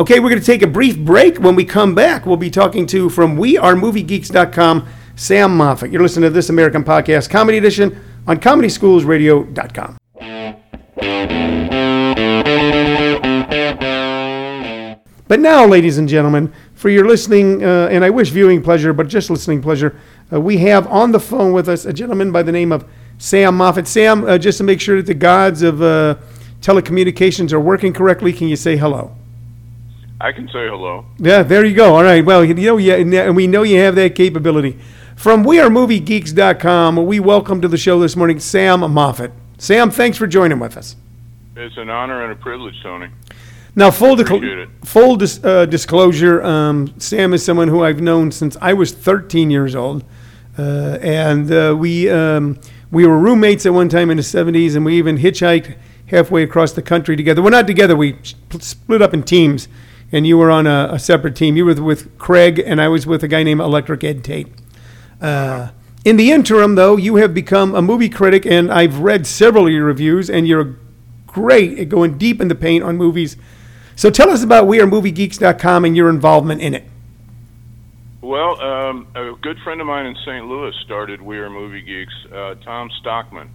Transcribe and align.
Okay, 0.00 0.18
we're 0.18 0.30
going 0.30 0.40
to 0.40 0.46
take 0.46 0.62
a 0.62 0.66
brief 0.66 0.98
break. 0.98 1.36
When 1.40 1.54
we 1.54 1.66
come 1.66 1.94
back, 1.94 2.24
we'll 2.24 2.38
be 2.38 2.48
talking 2.48 2.86
to 2.86 3.10
from 3.10 3.36
wearemoviegeeks.com, 3.36 4.88
Sam 5.14 5.54
Moffat. 5.54 5.90
You're 5.90 6.00
listening 6.00 6.22
to 6.22 6.30
This 6.30 6.48
American 6.48 6.82
Podcast 6.82 7.28
Comedy 7.28 7.58
Edition 7.58 8.02
on 8.26 8.38
ComedySchoolsRadio.com. 8.40 9.98
But 15.28 15.38
now, 15.38 15.66
ladies 15.66 15.98
and 15.98 16.08
gentlemen, 16.08 16.50
for 16.72 16.88
your 16.88 17.06
listening, 17.06 17.62
uh, 17.62 17.88
and 17.88 18.02
I 18.02 18.08
wish 18.08 18.30
viewing 18.30 18.62
pleasure, 18.62 18.94
but 18.94 19.06
just 19.06 19.28
listening 19.28 19.60
pleasure, 19.60 20.00
uh, 20.32 20.40
we 20.40 20.56
have 20.58 20.86
on 20.86 21.12
the 21.12 21.20
phone 21.20 21.52
with 21.52 21.68
us 21.68 21.84
a 21.84 21.92
gentleman 21.92 22.32
by 22.32 22.42
the 22.42 22.52
name 22.52 22.72
of 22.72 22.88
Sam 23.18 23.54
Moffat. 23.54 23.86
Sam, 23.86 24.24
uh, 24.24 24.38
just 24.38 24.56
to 24.56 24.64
make 24.64 24.80
sure 24.80 24.96
that 24.96 25.04
the 25.04 25.12
gods 25.12 25.60
of 25.60 25.82
uh, 25.82 26.16
telecommunications 26.62 27.52
are 27.52 27.60
working 27.60 27.92
correctly, 27.92 28.32
can 28.32 28.48
you 28.48 28.56
say 28.56 28.78
hello? 28.78 29.14
I 30.20 30.32
can 30.32 30.46
say 30.48 30.68
hello. 30.68 31.06
Yeah, 31.18 31.42
there 31.42 31.64
you 31.64 31.74
go. 31.74 31.94
All 31.94 32.02
right. 32.02 32.22
Well, 32.22 32.44
you 32.44 32.52
know, 32.52 32.76
yeah, 32.76 32.96
and 32.96 33.34
we 33.34 33.46
know 33.46 33.62
you 33.62 33.78
have 33.78 33.94
that 33.94 34.14
capability. 34.14 34.78
From 35.16 35.44
WeAreMovieGeeks.com, 35.44 37.06
we 37.06 37.20
welcome 37.20 37.62
to 37.62 37.68
the 37.68 37.78
show 37.78 37.98
this 38.00 38.16
morning 38.16 38.38
Sam 38.38 38.80
Moffat. 38.80 39.32
Sam, 39.56 39.90
thanks 39.90 40.18
for 40.18 40.26
joining 40.26 40.58
with 40.58 40.76
us. 40.76 40.96
It's 41.56 41.76
an 41.78 41.88
honor 41.88 42.22
and 42.22 42.32
a 42.32 42.36
privilege, 42.36 42.74
Tony. 42.82 43.08
Now, 43.74 43.90
full, 43.90 44.16
full 44.84 45.16
dis- 45.16 45.42
uh, 45.42 45.64
disclosure, 45.64 46.42
um, 46.42 46.92
Sam 46.98 47.32
is 47.32 47.44
someone 47.44 47.68
who 47.68 47.82
I've 47.82 48.00
known 48.00 48.30
since 48.30 48.56
I 48.60 48.74
was 48.74 48.92
13 48.92 49.50
years 49.50 49.74
old, 49.74 50.04
uh, 50.58 50.98
and 51.00 51.50
uh, 51.52 51.74
we 51.78 52.10
um, 52.10 52.58
we 52.90 53.06
were 53.06 53.18
roommates 53.18 53.64
at 53.66 53.72
one 53.72 53.88
time 53.88 54.10
in 54.10 54.16
the 54.16 54.22
70s, 54.22 54.74
and 54.74 54.84
we 54.84 54.96
even 54.96 55.18
hitchhiked 55.18 55.76
halfway 56.06 56.42
across 56.42 56.72
the 56.72 56.82
country 56.82 57.16
together. 57.16 57.40
We're 57.42 57.50
not 57.50 57.66
together; 57.66 57.96
we 57.96 58.16
split 58.58 59.00
up 59.02 59.14
in 59.14 59.22
teams, 59.22 59.68
and 60.12 60.26
you 60.26 60.38
were 60.38 60.50
on 60.50 60.66
a, 60.66 60.88
a 60.92 60.98
separate 60.98 61.36
team. 61.36 61.56
You 61.56 61.64
were 61.64 61.74
with 61.74 62.16
Craig, 62.18 62.62
and 62.64 62.80
I 62.80 62.88
was 62.88 63.06
with 63.06 63.22
a 63.22 63.28
guy 63.28 63.42
named 63.42 63.60
Electric 63.60 64.02
Ed 64.04 64.24
Tate. 64.24 64.48
Uh, 65.20 65.70
in 66.04 66.16
the 66.16 66.30
interim, 66.30 66.74
though, 66.74 66.96
you 66.96 67.16
have 67.16 67.34
become 67.34 67.74
a 67.74 67.82
movie 67.82 68.08
critic, 68.08 68.46
and 68.46 68.72
I've 68.72 69.00
read 69.00 69.26
several 69.26 69.66
of 69.66 69.72
your 69.72 69.84
reviews, 69.84 70.30
and 70.30 70.48
you're 70.48 70.76
great 71.26 71.78
at 71.78 71.88
going 71.88 72.18
deep 72.18 72.40
in 72.40 72.48
the 72.48 72.54
paint 72.54 72.82
on 72.82 72.96
movies 72.96 73.36
so 74.00 74.08
tell 74.08 74.30
us 74.30 74.42
about 74.42 74.64
WeAreMovieGeeks.com 74.64 75.84
and 75.84 75.94
your 75.94 76.08
involvement 76.08 76.62
in 76.62 76.72
it. 76.72 76.84
Well, 78.22 78.58
um, 78.58 79.06
a 79.14 79.34
good 79.42 79.58
friend 79.62 79.78
of 79.78 79.86
mine 79.86 80.06
in 80.06 80.16
St. 80.24 80.46
Louis 80.46 80.72
started 80.86 81.20
We 81.20 81.36
Are 81.36 81.50
Movie 81.50 81.82
Geeks, 81.82 82.14
uh, 82.32 82.54
Tom 82.64 82.88
Stockman. 83.00 83.50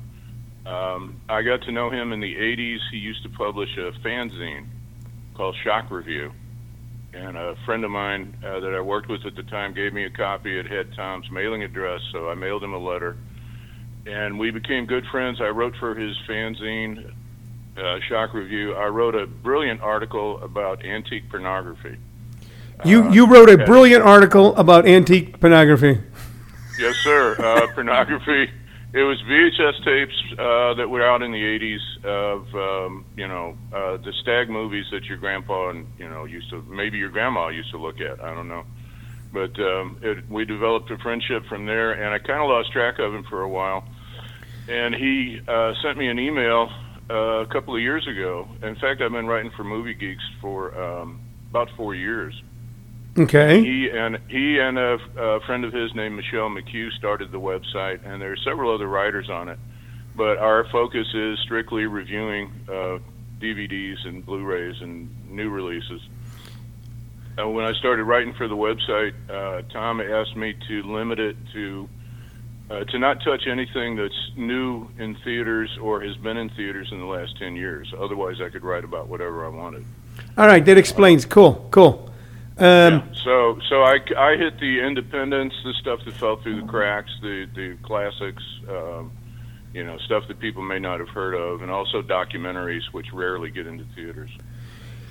Um, 0.68 1.20
I 1.28 1.42
got 1.42 1.64
to 1.64 1.72
know 1.72 1.90
him 1.90 2.14
in 2.14 2.20
the 2.20 2.36
80s. 2.36 2.78
He 2.92 2.98
used 2.98 3.24
to 3.24 3.30
publish 3.30 3.76
a 3.78 3.92
fanzine 4.06 4.68
called 5.34 5.56
Shock 5.64 5.90
Review. 5.90 6.32
And 7.16 7.38
a 7.38 7.56
friend 7.66 7.84
of 7.86 7.92
mine 7.92 8.36
uh, 8.46 8.60
that 8.60 8.76
I 8.76 8.82
worked 8.82 9.08
with 9.08 9.26
at 9.26 9.36
the 9.36 9.44
time 9.44 9.74
gave 9.74 9.94
me 9.94 10.04
a 10.04 10.10
copy. 10.10 10.60
It 10.60 10.68
had 10.68 10.94
Tom's 10.96 11.32
mailing 11.32 11.64
address, 11.64 12.02
so 12.12 12.30
I 12.30 12.36
mailed 12.36 12.62
him 12.62 12.74
a 12.74 12.78
letter. 12.78 13.16
And 14.06 14.38
we 14.38 14.52
became 14.52 14.86
good 14.86 15.06
friends. 15.08 15.40
I 15.40 15.48
wrote 15.48 15.76
for 15.78 15.96
his 15.96 16.16
fanzine 16.28 17.14
uh, 17.78 18.00
Shock 18.08 18.34
Review, 18.34 18.74
I 18.74 18.88
wrote 18.88 19.16
a 19.16 19.28
brilliant 19.28 19.82
article 19.82 20.42
about 20.42 20.86
antique 20.86 21.30
pornography. 21.30 21.98
You 22.84 23.04
uh, 23.04 23.12
you 23.12 23.28
wrote 23.28 23.50
a 23.50 23.58
brilliant 23.58 24.04
article 24.04 24.56
about 24.56 24.86
antique 24.86 25.40
pornography. 25.40 26.02
Yes, 26.78 26.96
sir. 26.98 27.36
Uh, 27.40 27.68
pornography. 27.74 28.52
It 28.96 29.04
was 29.04 29.22
VHS 29.24 29.84
tapes 29.84 30.40
uh, 30.40 30.74
that 30.76 30.90
were 30.90 31.06
out 31.06 31.22
in 31.22 31.34
the 31.34 31.38
'80s 31.38 32.06
of 32.06 32.56
um, 32.56 33.06
you 33.18 33.28
know 33.28 33.58
uh, 33.74 33.98
the 33.98 34.14
stag 34.22 34.50
movies 34.50 34.86
that 34.92 35.04
your 35.04 35.18
grandpa 35.18 35.72
and 35.72 35.86
you 35.98 36.08
know 36.08 36.24
used 36.24 36.50
to 36.52 36.62
maybe 36.62 36.98
your 36.98 37.10
grandma 37.10 37.50
used 37.50 37.72
to 37.72 37.78
look 37.78 38.00
at. 38.00 38.24
I 38.24 38.34
don't 38.34 38.48
know, 38.48 38.64
but 39.34 39.60
um, 39.60 39.98
it, 40.02 40.30
we 40.30 40.46
developed 40.46 40.90
a 40.92 40.98
friendship 41.00 41.46
from 41.50 41.66
there, 41.66 41.92
and 41.92 42.14
I 42.14 42.20
kind 42.20 42.40
of 42.42 42.48
lost 42.48 42.72
track 42.72 42.98
of 43.00 43.14
him 43.14 43.26
for 43.30 43.42
a 43.42 43.50
while. 43.50 43.84
And 44.70 44.96
he 44.96 45.42
uh, 45.46 45.74
sent 45.84 45.98
me 45.98 46.08
an 46.08 46.18
email 46.18 46.70
uh, 47.10 47.44
a 47.44 47.48
couple 47.48 47.76
of 47.76 47.82
years 47.82 48.08
ago. 48.08 48.48
In 48.64 48.76
fact, 48.76 49.02
I've 49.02 49.12
been 49.12 49.28
writing 49.28 49.52
for 49.58 49.66
Movie 49.66 49.94
Geeks 49.94 50.24
for 50.40 50.74
um, 50.82 51.20
about 51.50 51.68
four 51.76 51.96
years. 51.96 52.34
Okay. 53.18 53.62
He 53.64 53.90
and 53.90 54.18
he 54.28 54.60
and 54.60 54.78
a, 54.78 54.98
a 55.18 55.40
friend 55.42 55.64
of 55.64 55.72
his 55.72 55.94
named 55.96 56.16
Michelle 56.18 56.50
McHugh 56.50 56.92
started 56.98 57.32
the 57.32 57.40
website, 57.40 58.06
and 58.06 58.22
there 58.22 58.34
are 58.34 58.38
several 58.38 58.74
other 58.74 58.88
writers 58.88 59.30
on 59.30 59.48
it. 59.48 59.58
But 60.16 60.38
our 60.38 60.66
focus 60.70 61.08
is 61.14 61.40
strictly 61.40 61.86
reviewing 61.86 62.52
uh, 62.68 63.00
DVDs 63.40 64.06
and 64.06 64.26
Blu-rays 64.26 64.82
and 64.82 65.10
new 65.30 65.50
releases. 65.50 66.02
And 67.38 67.54
when 67.54 67.66
I 67.66 67.74
started 67.74 68.04
writing 68.06 68.34
for 68.34 68.48
the 68.48 68.56
website, 68.56 69.14
uh, 69.30 69.62
Tom 69.74 70.00
asked 70.00 70.36
me 70.38 70.56
to 70.68 70.84
limit 70.84 71.20
it 71.20 71.36
to 71.54 71.90
uh, 72.70 72.84
to 72.86 73.00
not 73.00 73.24
touch 73.24 73.48
anything 73.48 73.96
that's 73.96 74.32
new 74.36 74.88
in 74.98 75.16
theaters 75.24 75.78
or 75.82 76.02
has 76.02 76.18
been 76.18 76.36
in 76.38 76.50
theaters 76.50 76.90
in 76.92 77.00
the 77.00 77.06
last 77.06 77.38
10 77.38 77.56
years. 77.56 77.94
Otherwise, 77.98 78.42
I 78.42 78.50
could 78.50 78.64
write 78.64 78.84
about 78.84 79.08
whatever 79.08 79.46
I 79.46 79.50
wanted. 79.50 79.86
All 80.38 80.48
right, 80.48 80.66
that 80.66 80.78
explains. 80.78 81.26
Cool, 81.26 81.68
cool. 81.72 82.05
Um, 82.58 82.66
yeah, 82.66 83.04
so, 83.24 83.60
so 83.68 83.84
I, 83.84 84.00
I 84.18 84.38
hit 84.38 84.60
the 84.60 84.80
independents, 84.80 85.56
the 85.64 85.74
stuff 85.74 86.00
that 86.06 86.14
fell 86.14 86.38
through 86.38 86.62
the 86.62 86.68
cracks, 86.68 87.12
the 87.22 87.48
the 87.54 87.78
classics, 87.84 88.44
um, 88.70 89.12
you 89.74 89.84
know, 89.84 89.98
stuff 90.00 90.28
that 90.30 90.40
people 90.40 90.62
may 90.62 90.80
not 90.80 91.00
have 91.00 91.10
heard 91.10 91.34
of, 91.34 91.62
and 91.62 91.70
also 91.70 92.02
documentaries, 92.02 92.84
which 92.94 93.12
rarely 93.12 93.52
get 93.52 93.68
into 93.68 93.84
theaters. 93.96 94.32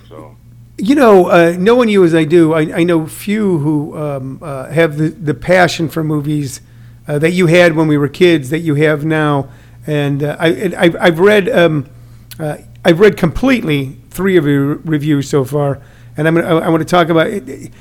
So. 0.09 0.35
You 0.77 0.95
know, 0.95 1.27
uh, 1.27 1.55
knowing 1.57 1.87
you 1.87 2.03
as 2.03 2.13
I 2.13 2.25
do, 2.25 2.53
I, 2.53 2.79
I 2.79 2.83
know 2.83 3.07
few 3.07 3.59
who 3.59 3.97
um, 3.97 4.39
uh, 4.41 4.69
have 4.71 4.97
the, 4.97 5.07
the 5.07 5.33
passion 5.33 5.87
for 5.87 6.03
movies 6.03 6.59
uh, 7.07 7.17
that 7.19 7.31
you 7.31 7.47
had 7.47 7.77
when 7.77 7.87
we 7.87 7.97
were 7.97 8.09
kids 8.09 8.49
that 8.49 8.59
you 8.59 8.75
have 8.75 9.05
now. 9.05 9.49
And 9.87 10.21
uh, 10.21 10.35
I, 10.37 10.73
I, 10.77 11.05
have 11.05 11.19
read 11.19 11.47
um, 11.47 11.89
uh, 12.39 12.57
I've 12.83 12.99
read 12.99 13.17
completely 13.17 13.97
three 14.09 14.35
of 14.35 14.45
your 14.45 14.75
reviews 14.77 15.29
so 15.29 15.45
far, 15.45 15.81
and 16.17 16.27
I'm 16.27 16.35
gonna, 16.35 16.59
I 16.59 16.69
want 16.69 16.81
to 16.81 16.85
talk 16.85 17.09
about 17.09 17.27
it. 17.27 17.71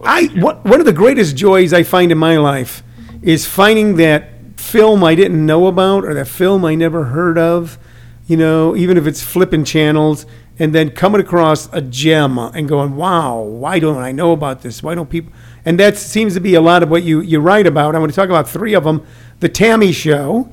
I 0.00 0.26
what, 0.36 0.64
one 0.64 0.80
of 0.80 0.86
the 0.86 0.92
greatest 0.92 1.36
joys 1.36 1.72
I 1.72 1.82
find 1.82 2.12
in 2.12 2.18
my 2.18 2.36
life 2.36 2.82
is 3.22 3.46
finding 3.46 3.96
that 3.96 4.30
film 4.56 5.02
I 5.04 5.14
didn't 5.14 5.44
know 5.44 5.66
about 5.66 6.04
or 6.04 6.14
that 6.14 6.28
film 6.28 6.64
I 6.64 6.74
never 6.74 7.04
heard 7.04 7.38
of. 7.38 7.78
You 8.26 8.36
know, 8.36 8.76
even 8.76 8.98
if 8.98 9.06
it's 9.06 9.22
flipping 9.22 9.64
channels, 9.64 10.26
and 10.58 10.74
then 10.74 10.90
coming 10.90 11.20
across 11.20 11.72
a 11.72 11.80
gem 11.80 12.36
and 12.36 12.68
going, 12.68 12.96
"Wow, 12.96 13.40
why 13.40 13.78
don't 13.78 13.96
I 13.96 14.12
know 14.12 14.32
about 14.32 14.62
this? 14.62 14.82
Why 14.82 14.94
don't 14.94 15.08
people?" 15.08 15.32
and 15.68 15.78
that 15.78 15.98
seems 15.98 16.32
to 16.32 16.40
be 16.40 16.54
a 16.54 16.60
lot 16.60 16.82
of 16.82 16.90
what 16.90 17.02
you, 17.02 17.20
you 17.20 17.40
write 17.40 17.66
about. 17.66 17.94
I 17.94 17.98
want 17.98 18.10
to 18.10 18.16
talk 18.16 18.30
about 18.30 18.48
three 18.48 18.74
of 18.74 18.84
them. 18.84 19.06
The 19.40 19.50
Tammy 19.50 19.92
Show. 19.92 20.48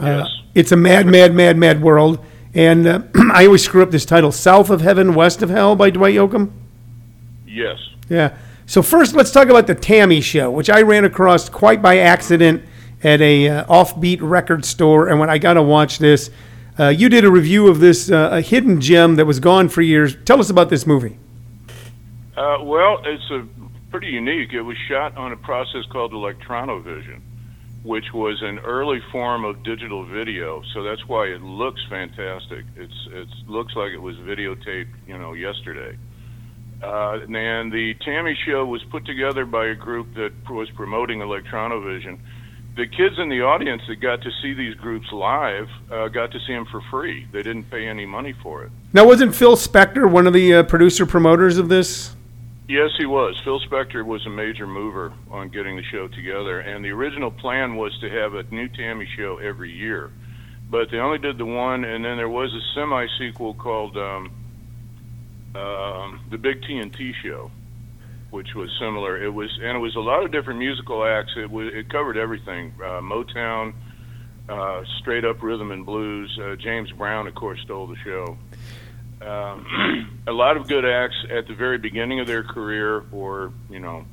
Uh, 0.00 0.24
yes. 0.24 0.28
it's 0.54 0.72
a 0.72 0.76
mad, 0.76 1.06
mad, 1.06 1.34
mad, 1.34 1.58
mad 1.58 1.82
world. 1.82 2.24
And 2.56 2.86
uh, 2.86 3.02
I 3.32 3.44
always 3.44 3.62
screw 3.62 3.82
up 3.82 3.90
this 3.90 4.06
title 4.06 4.32
South 4.32 4.70
of 4.70 4.80
Heaven, 4.80 5.14
West 5.14 5.42
of 5.42 5.50
Hell 5.50 5.76
by 5.76 5.90
Dwight 5.90 6.14
Yoakam. 6.14 6.50
Yes. 7.46 7.78
Yeah. 8.08 8.36
So, 8.64 8.82
first, 8.82 9.14
let's 9.14 9.30
talk 9.30 9.48
about 9.48 9.68
the 9.68 9.74
Tammy 9.74 10.20
Show, 10.20 10.50
which 10.50 10.70
I 10.70 10.82
ran 10.82 11.04
across 11.04 11.48
quite 11.48 11.80
by 11.80 11.98
accident 11.98 12.64
at 13.04 13.20
a 13.20 13.48
uh, 13.48 13.64
offbeat 13.66 14.18
record 14.22 14.64
store. 14.64 15.08
And 15.08 15.20
when 15.20 15.30
I 15.30 15.38
got 15.38 15.54
to 15.54 15.62
watch 15.62 15.98
this, 15.98 16.30
uh, 16.78 16.88
you 16.88 17.08
did 17.08 17.24
a 17.24 17.30
review 17.30 17.68
of 17.68 17.78
this 17.78 18.10
uh, 18.10 18.30
a 18.32 18.40
hidden 18.40 18.80
gem 18.80 19.16
that 19.16 19.26
was 19.26 19.38
gone 19.38 19.68
for 19.68 19.82
years. 19.82 20.16
Tell 20.24 20.40
us 20.40 20.50
about 20.50 20.70
this 20.70 20.86
movie. 20.86 21.18
Uh, 22.36 22.58
well, 22.62 23.00
it's 23.04 23.30
a 23.30 23.46
pretty 23.90 24.08
unique. 24.08 24.52
It 24.52 24.62
was 24.62 24.76
shot 24.88 25.16
on 25.16 25.32
a 25.32 25.36
process 25.36 25.84
called 25.92 26.12
electronovision, 26.12 27.20
which 27.86 28.12
was 28.12 28.42
an 28.42 28.58
early 28.58 29.00
form 29.12 29.44
of 29.44 29.62
digital 29.62 30.04
video. 30.04 30.60
So 30.74 30.82
that's 30.82 31.06
why 31.06 31.26
it 31.26 31.40
looks 31.40 31.80
fantastic. 31.88 32.64
It's 32.74 33.08
it 33.12 33.28
looks 33.46 33.76
like 33.76 33.92
it 33.92 34.02
was 34.02 34.16
videotaped, 34.16 34.92
you 35.06 35.16
know, 35.16 35.34
yesterday. 35.34 35.96
Uh, 36.82 37.20
and 37.22 37.72
the 37.72 37.94
Tammy 38.04 38.36
Show 38.44 38.66
was 38.66 38.82
put 38.90 39.06
together 39.06 39.46
by 39.46 39.66
a 39.66 39.74
group 39.74 40.14
that 40.14 40.32
was 40.50 40.68
promoting 40.70 41.20
electronovision. 41.20 42.18
The 42.76 42.86
kids 42.86 43.18
in 43.18 43.30
the 43.30 43.40
audience 43.42 43.82
that 43.88 43.96
got 43.96 44.20
to 44.22 44.30
see 44.42 44.52
these 44.52 44.74
groups 44.74 45.10
live 45.12 45.68
uh, 45.90 46.08
got 46.08 46.32
to 46.32 46.38
see 46.40 46.52
them 46.52 46.66
for 46.66 46.82
free. 46.90 47.26
They 47.32 47.42
didn't 47.42 47.70
pay 47.70 47.86
any 47.86 48.04
money 48.04 48.34
for 48.42 48.64
it. 48.64 48.72
Now, 48.92 49.06
wasn't 49.06 49.34
Phil 49.34 49.56
Spector 49.56 50.10
one 50.10 50.26
of 50.26 50.32
the 50.32 50.56
uh, 50.56 50.62
producer 50.64 51.06
promoters 51.06 51.56
of 51.56 51.68
this? 51.68 52.15
Yes, 52.68 52.90
he 52.98 53.06
was. 53.06 53.40
Phil 53.44 53.60
Spector 53.60 54.04
was 54.04 54.26
a 54.26 54.30
major 54.30 54.66
mover 54.66 55.12
on 55.30 55.50
getting 55.50 55.76
the 55.76 55.84
show 55.84 56.08
together, 56.08 56.58
and 56.58 56.84
the 56.84 56.90
original 56.90 57.30
plan 57.30 57.76
was 57.76 57.96
to 58.00 58.10
have 58.10 58.34
a 58.34 58.42
new 58.52 58.68
Tammy 58.68 59.06
show 59.16 59.38
every 59.38 59.70
year, 59.70 60.10
but 60.68 60.90
they 60.90 60.98
only 60.98 61.18
did 61.18 61.38
the 61.38 61.46
one, 61.46 61.84
and 61.84 62.04
then 62.04 62.16
there 62.16 62.28
was 62.28 62.52
a 62.52 62.60
semi 62.74 63.06
sequel 63.18 63.54
called 63.54 63.96
um, 63.96 64.30
uh, 65.54 66.10
the 66.30 66.38
Big 66.38 66.62
TNT 66.62 67.14
Show, 67.22 67.52
which 68.30 68.56
was 68.56 68.68
similar. 68.80 69.22
It 69.22 69.30
was, 69.30 69.56
and 69.62 69.76
it 69.76 69.80
was 69.80 69.94
a 69.94 70.00
lot 70.00 70.24
of 70.24 70.32
different 70.32 70.58
musical 70.58 71.04
acts. 71.04 71.34
It 71.36 71.48
was, 71.48 71.72
it 71.72 71.88
covered 71.88 72.16
everything: 72.16 72.72
uh, 72.80 73.00
Motown, 73.00 73.74
uh, 74.48 74.82
straight 74.98 75.24
up 75.24 75.40
rhythm 75.40 75.70
and 75.70 75.86
blues. 75.86 76.36
Uh, 76.42 76.56
James 76.56 76.90
Brown, 76.90 77.28
of 77.28 77.34
course, 77.36 77.60
stole 77.62 77.86
the 77.86 77.96
show. 78.04 78.36
Um, 79.26 80.20
a 80.26 80.32
lot 80.32 80.56
of 80.56 80.68
good 80.68 80.84
acts 80.84 81.16
at 81.30 81.46
the 81.48 81.54
very 81.54 81.78
beginning 81.78 82.20
of 82.20 82.26
their 82.26 82.42
career, 82.42 83.04
or 83.12 83.52
you 83.68 83.80
know, 83.80 84.04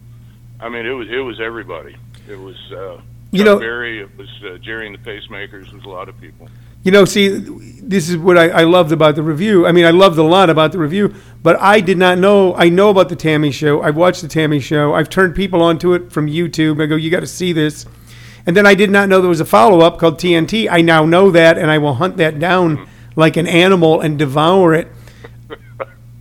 I 0.60 0.69
mean, 0.69 0.86
it 0.86 0.92
was 0.94 1.07
it 1.10 1.19
was 1.19 1.39
everybody. 1.39 1.95
It 2.27 2.39
was 2.39 2.56
uh, 2.71 3.00
You 3.31 3.44
know- 3.44 3.60
Berry. 3.60 4.01
It 4.01 4.18
was 4.18 4.30
uh, 4.44 4.57
Gerry 4.57 4.88
and 4.88 4.95
the 4.95 5.00
Pacemakers. 5.00 5.68
It 5.68 5.74
was 5.74 5.83
a 5.86 5.89
lot 5.89 6.10
of 6.10 6.19
people. 6.19 6.48
You 6.83 6.92
know, 6.92 7.06
see, 7.06 7.30
this 7.30 8.10
is 8.10 8.18
what 8.18 8.38
I, 8.38 8.50
I 8.50 8.63
loved 8.63 8.92
about 8.92 9.15
the 9.15 9.24
review. 9.24 9.65
I 9.65 9.71
mean, 9.71 9.86
I 9.86 9.92
loved 9.92 10.18
a 10.18 10.24
lot 10.24 10.50
about 10.50 10.74
the 10.74 10.80
review, 10.80 11.15
but 11.42 11.57
I 11.62 11.80
did 11.80 11.98
not 11.98 12.18
know. 12.18 12.54
I 12.56 12.68
know 12.68 12.89
about 12.89 13.07
the 13.07 13.15
Tammy 13.15 13.51
show. 13.51 13.81
I've 13.81 13.95
watched 13.95 14.21
the 14.21 14.27
Tammy 14.27 14.60
show. 14.60 14.94
I've 14.94 15.07
turned 15.10 15.33
people 15.33 15.62
onto 15.62 15.94
it 15.94 16.12
from 16.12 16.27
YouTube. 16.27 16.83
I 16.83 16.88
go, 16.88 16.98
you 16.98 17.10
got 17.10 17.21
to 17.21 17.27
see 17.27 17.54
this. 17.54 17.86
And 18.45 18.57
then 18.57 18.65
I 18.65 18.75
did 18.75 18.89
not 18.89 19.07
know 19.07 19.21
there 19.21 19.30
was 19.30 19.39
a 19.39 19.45
follow 19.45 19.80
up 19.80 19.98
called 19.98 20.18
TNT. 20.19 20.68
I 20.69 20.81
now 20.81 21.06
know 21.06 21.31
that, 21.31 21.57
and 21.57 21.71
I 21.71 21.77
will 21.77 21.94
hunt 21.94 22.18
that 22.18 22.38
down 22.39 22.86
like 23.15 23.38
an 23.38 23.48
animal 23.48 24.01
and 24.01 24.19
devour 24.19 24.74
it. 24.74 24.89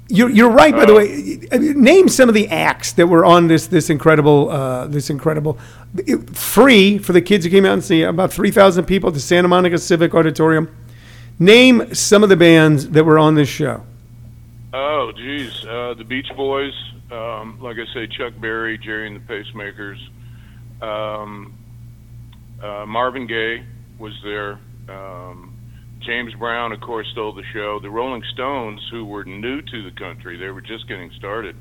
You're, 0.09 0.29
you're 0.31 0.51
right, 0.51 0.75
by 0.75 0.85
the 0.85 0.95
way. 0.95 1.39
Name 1.75 2.09
some 2.09 2.29
of 2.29 2.35
the 2.35 2.49
acts 2.49 2.93
that 2.93 3.07
were 3.07 3.25
on 3.25 3.47
this 3.47 3.67
this 3.69 3.89
incredible 3.89 4.51
uh, 4.51 4.87
this 4.87 5.09
incredible 5.09 5.59
it- 5.97 6.37
free 6.37 6.99
for 6.99 7.13
the 7.13 7.23
kids 7.23 7.45
who 7.45 7.51
came 7.51 7.65
out 7.65 7.75
and 7.75 7.85
see 7.85 8.03
about 8.03 8.33
three 8.33 8.51
thousand 8.51 8.85
people 8.85 9.09
at 9.09 9.15
the 9.15 9.21
Santa 9.21 9.49
Monica 9.49 9.79
Civic 9.79 10.15
Auditorium. 10.15 10.75
Name 11.39 11.95
some 11.95 12.23
of 12.23 12.29
the 12.29 12.37
bands 12.37 12.91
that 12.91 13.05
were 13.05 13.19
on 13.19 13.37
this 13.37 13.49
show. 13.49 13.85
Oh, 14.75 15.13
geez, 15.17 15.65
uh, 15.65 15.95
the 15.95 16.05
Beach 16.05 16.31
Boys. 16.37 16.73
Um, 17.11 17.59
like 17.61 17.77
I 17.79 17.93
say, 17.93 18.07
Chuck 18.07 18.33
Berry, 18.41 18.79
Gerry 18.79 19.07
and 19.07 19.17
the 19.17 19.21
Pacemakers. 19.21 19.99
Um, 20.83 21.55
uh, 22.63 22.87
Marvin 22.87 23.27
Gaye 23.27 23.65
was 23.99 24.15
there. 24.25 24.59
Um, 24.89 25.52
James 26.03 26.35
Brown, 26.35 26.73
of 26.73 26.81
course, 26.81 27.09
stole 27.13 27.33
the 27.33 27.45
show. 27.53 27.79
The 27.81 27.91
Rolling 27.91 28.23
Stones, 28.33 28.87
who 28.91 29.05
were 29.05 29.25
new 29.25 29.63
to 29.63 29.83
the 29.83 29.91
country, 29.91 30.37
they 30.37 30.51
were 30.51 30.61
just 30.61 30.89
getting 30.89 31.11
started, 31.13 31.57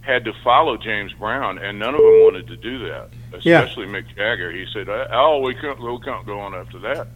had 0.00 0.24
to 0.24 0.32
follow 0.44 0.76
James 0.76 1.12
Brown, 1.14 1.58
and 1.58 1.78
none 1.78 1.94
of 1.94 2.00
them 2.00 2.20
wanted 2.22 2.46
to 2.48 2.56
do 2.56 2.78
that. 2.88 3.10
Yeah. 3.42 3.62
Especially 3.62 3.86
Mick 3.86 4.06
Jagger. 4.16 4.50
He 4.50 4.66
said, 4.72 4.88
"Oh, 4.88 5.40
we 5.40 5.54
can't, 5.54 5.80
we 5.80 5.98
can't 6.00 6.26
go 6.26 6.40
on 6.40 6.54
after 6.54 6.78
that." 6.80 7.08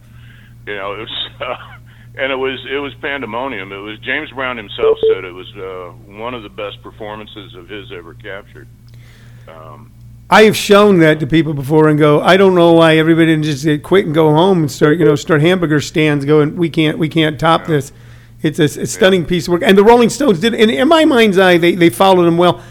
You 0.66 0.76
know, 0.76 0.94
it 0.94 0.99
was, 1.00 1.31
uh, 1.40 1.56
and 2.16 2.32
it 2.32 2.37
was 2.37 2.64
it 2.70 2.78
was 2.78 2.94
pandemonium. 2.94 3.72
It 3.72 3.78
was 3.78 3.99
James 4.00 4.31
Brown 4.31 4.56
himself 4.56 4.99
said 5.12 5.25
it 5.25 5.32
was 5.32 5.52
uh, 5.56 5.93
one 6.12 6.34
of 6.34 6.43
the 6.43 6.49
best 6.49 6.82
performances 6.82 7.55
of 7.55 7.69
his 7.69 7.90
ever 7.93 8.14
captured. 8.14 8.69
Um, 9.49 9.93
I 10.34 10.42
have 10.44 10.56
shown 10.56 10.98
that 10.98 11.20
to 11.20 11.26
people 11.26 11.54
before 11.54 11.88
and 11.88 11.98
go, 11.98 12.20
I 12.20 12.36
don't 12.36 12.54
know 12.54 12.72
why 12.72 12.96
everybody 12.96 13.26
didn't 13.26 13.44
just 13.44 13.64
get 13.64 13.82
quit 13.82 14.06
and 14.06 14.14
go 14.14 14.32
home 14.34 14.62
and 14.62 14.70
start, 14.70 14.98
you 14.98 15.04
know, 15.04 15.14
start 15.14 15.40
hamburger 15.40 15.81
stands 15.81 16.25
going, 16.25 16.56
we 16.56 16.69
can't, 16.69 16.98
we 16.98 17.08
can't 17.08 17.38
top 17.38 17.66
this. 17.66 17.92
It's 18.42 18.58
a, 18.58 18.64
a 18.64 18.86
stunning 18.86 19.25
piece 19.25 19.46
of 19.46 19.52
work. 19.52 19.62
And 19.62 19.78
the 19.78 19.84
Rolling 19.84 20.10
Stones 20.10 20.40
did, 20.40 20.54
and 20.54 20.70
in 20.70 20.88
my 20.88 21.04
mind's 21.04 21.38
eye, 21.38 21.56
they, 21.58 21.76
they 21.76 21.88
followed 21.88 22.25
them 22.25 22.36
well. 22.36 22.62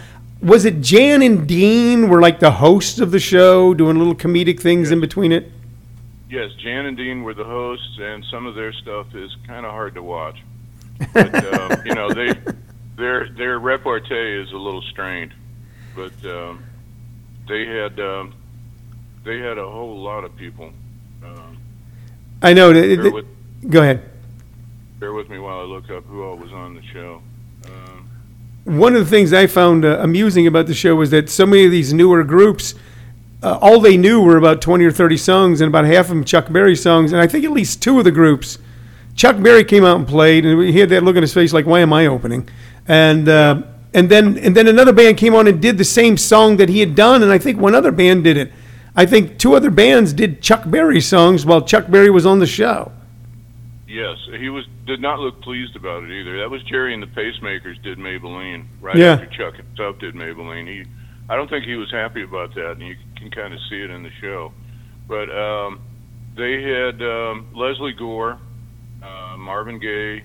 Was 0.42 0.66
it 0.66 0.82
Jan 0.82 1.22
and 1.22 1.48
Dean 1.48 2.10
were 2.10 2.20
like 2.20 2.40
the 2.40 2.52
hosts 2.52 3.00
of 3.00 3.12
the 3.12 3.20
show, 3.20 3.74
doing 3.74 3.98
little 3.98 4.16
comedic 4.16 4.60
things 4.60 4.92
in 4.92 5.00
between 5.00 5.32
it? 5.32 5.50
yes, 6.34 6.52
Jan 6.56 6.88
and 6.88 6.98
Dean 6.98 7.24
were 7.24 7.34
the 7.34 7.44
hosts, 7.44 7.98
and 8.00 8.26
some 8.26 8.46
of 8.48 8.56
their 8.56 8.74
stuff 8.74 9.14
is 9.16 9.32
kind 9.48 9.66
of 9.66 9.72
hard 9.72 9.94
to 9.96 10.04
watch. 10.04 10.38
But 11.14 11.36
um, 11.54 11.86
you 11.86 11.96
know, 11.96 12.10
they 12.10 12.34
their 12.96 13.30
their 13.30 13.60
repartee 13.60 14.42
is 14.42 14.52
a 14.52 14.58
little 14.58 14.82
strained, 14.82 15.34
but 15.96 16.14
um, 16.26 16.64
they 17.48 17.66
had 17.66 18.00
um, 18.00 18.34
they 19.24 19.40
had 19.40 19.58
a 19.58 19.70
whole 19.70 19.98
lot 20.02 20.24
of 20.24 20.36
people. 20.36 20.72
Um, 21.24 21.58
I 22.42 22.54
know. 22.54 22.72
It, 22.72 22.98
bear 22.98 23.06
it- 23.08 23.14
with 23.14 23.26
go 23.70 23.82
ahead. 23.82 24.02
bear 25.00 25.14
with 25.14 25.30
me 25.30 25.40
while 25.40 25.60
I 25.60 25.64
look 25.64 25.90
up 25.90 26.06
who 26.06 26.24
all 26.24 26.36
was 26.38 26.52
on 26.52 26.76
the 26.76 26.82
show. 26.84 27.22
Um, 27.66 28.10
One 28.78 28.96
of 28.96 29.00
the 29.04 29.10
things 29.10 29.32
I 29.34 29.48
found 29.48 29.86
uh, 29.86 30.00
amusing 30.02 30.48
about 30.48 30.68
the 30.68 30.74
show 30.74 30.96
was 30.96 31.12
that 31.12 31.30
so 31.30 31.46
many 31.46 31.66
of 31.66 31.72
these 31.72 31.94
newer 31.94 32.24
groups, 32.24 32.76
uh, 33.42 33.58
all 33.62 33.80
they 33.80 33.96
knew 33.98 34.22
were 34.22 34.38
about 34.38 34.62
20 34.62 34.84
or 34.86 34.92
30 34.92 35.18
songs, 35.18 35.62
and 35.62 35.68
about 35.70 35.86
half 35.86 36.06
of 36.06 36.10
them 36.10 36.24
Chuck 36.24 36.52
Berry 36.52 36.76
songs. 36.76 37.12
And 37.14 37.22
I 37.22 37.28
think 37.28 37.46
at 37.46 37.52
least 37.52 37.82
two 37.82 37.98
of 38.00 38.04
the 38.06 38.12
groups, 38.12 38.58
Chuck 39.16 39.42
Berry 39.42 39.64
came 39.64 39.86
out 39.86 39.98
and 39.98 40.08
played, 40.08 40.46
and 40.46 40.62
he 40.62 40.80
had 40.80 40.90
that 40.90 41.04
look 41.04 41.16
on 41.16 41.22
his 41.22 41.34
face 41.34 41.54
like, 41.54 41.66
"Why 41.66 41.80
am 41.82 41.94
I 41.94 42.08
opening?" 42.08 42.50
And 42.88 43.30
uh, 43.30 43.62
and 43.94 44.10
then 44.10 44.38
and 44.38 44.56
then 44.56 44.68
another 44.68 44.94
band 44.94 45.18
came 45.18 45.36
on 45.36 45.48
and 45.48 45.62
did 45.62 45.78
the 45.78 45.84
same 45.84 46.18
song 46.18 46.58
that 46.58 46.70
he 46.70 46.80
had 46.80 46.96
done, 46.96 47.24
and 47.24 47.32
I 47.32 47.38
think 47.38 47.60
one 47.60 47.76
other 47.76 47.92
band 47.92 48.24
did 48.24 48.38
it. 48.38 48.52
I 48.96 49.06
think 49.06 49.40
two 49.40 49.56
other 49.56 49.72
bands 49.72 50.14
did 50.14 50.42
Chuck 50.42 50.64
Berry 50.66 51.02
songs 51.02 51.46
while 51.46 51.62
Chuck 51.62 51.88
Berry 51.90 52.10
was 52.10 52.26
on 52.26 52.40
the 52.40 52.46
show. 52.46 52.92
Yes, 53.88 54.18
he 54.40 54.50
was 54.50 54.66
did 54.86 55.02
not 55.02 55.20
look 55.20 55.42
pleased 55.42 55.76
about 55.76 56.04
it 56.04 56.12
either. 56.12 56.40
That 56.40 56.50
was 56.50 56.64
Gerry 56.64 56.94
and 56.94 57.02
the 57.02 57.08
Pacemakers 57.08 57.82
did 57.84 57.98
Maybelline 57.98 58.66
right 58.82 58.96
Yeah. 58.96 59.14
after 59.14 59.28
Chuck 59.28 59.56
himself 59.56 60.00
did 60.00 60.16
Maybelline. 60.16 60.68
He, 60.68 60.84
I 61.30 61.36
don't 61.36 61.50
think 61.50 61.66
he 61.66 61.76
was 61.76 61.92
happy 61.92 62.24
about 62.24 62.54
that, 62.56 62.72
and 62.72 62.82
you 62.82 62.96
can 63.16 63.30
kind 63.32 63.54
of 63.54 63.60
see 63.70 63.82
it 63.82 63.90
in 63.90 64.04
the 64.04 64.10
show. 64.20 64.52
But 65.08 65.30
um, 65.30 65.80
they 66.36 66.62
had 66.64 67.02
um, 67.02 67.48
Lesley 67.54 67.94
Gore, 67.94 68.40
uh, 69.04 69.38
Marvin 69.38 69.80
Gaye, 69.80 70.24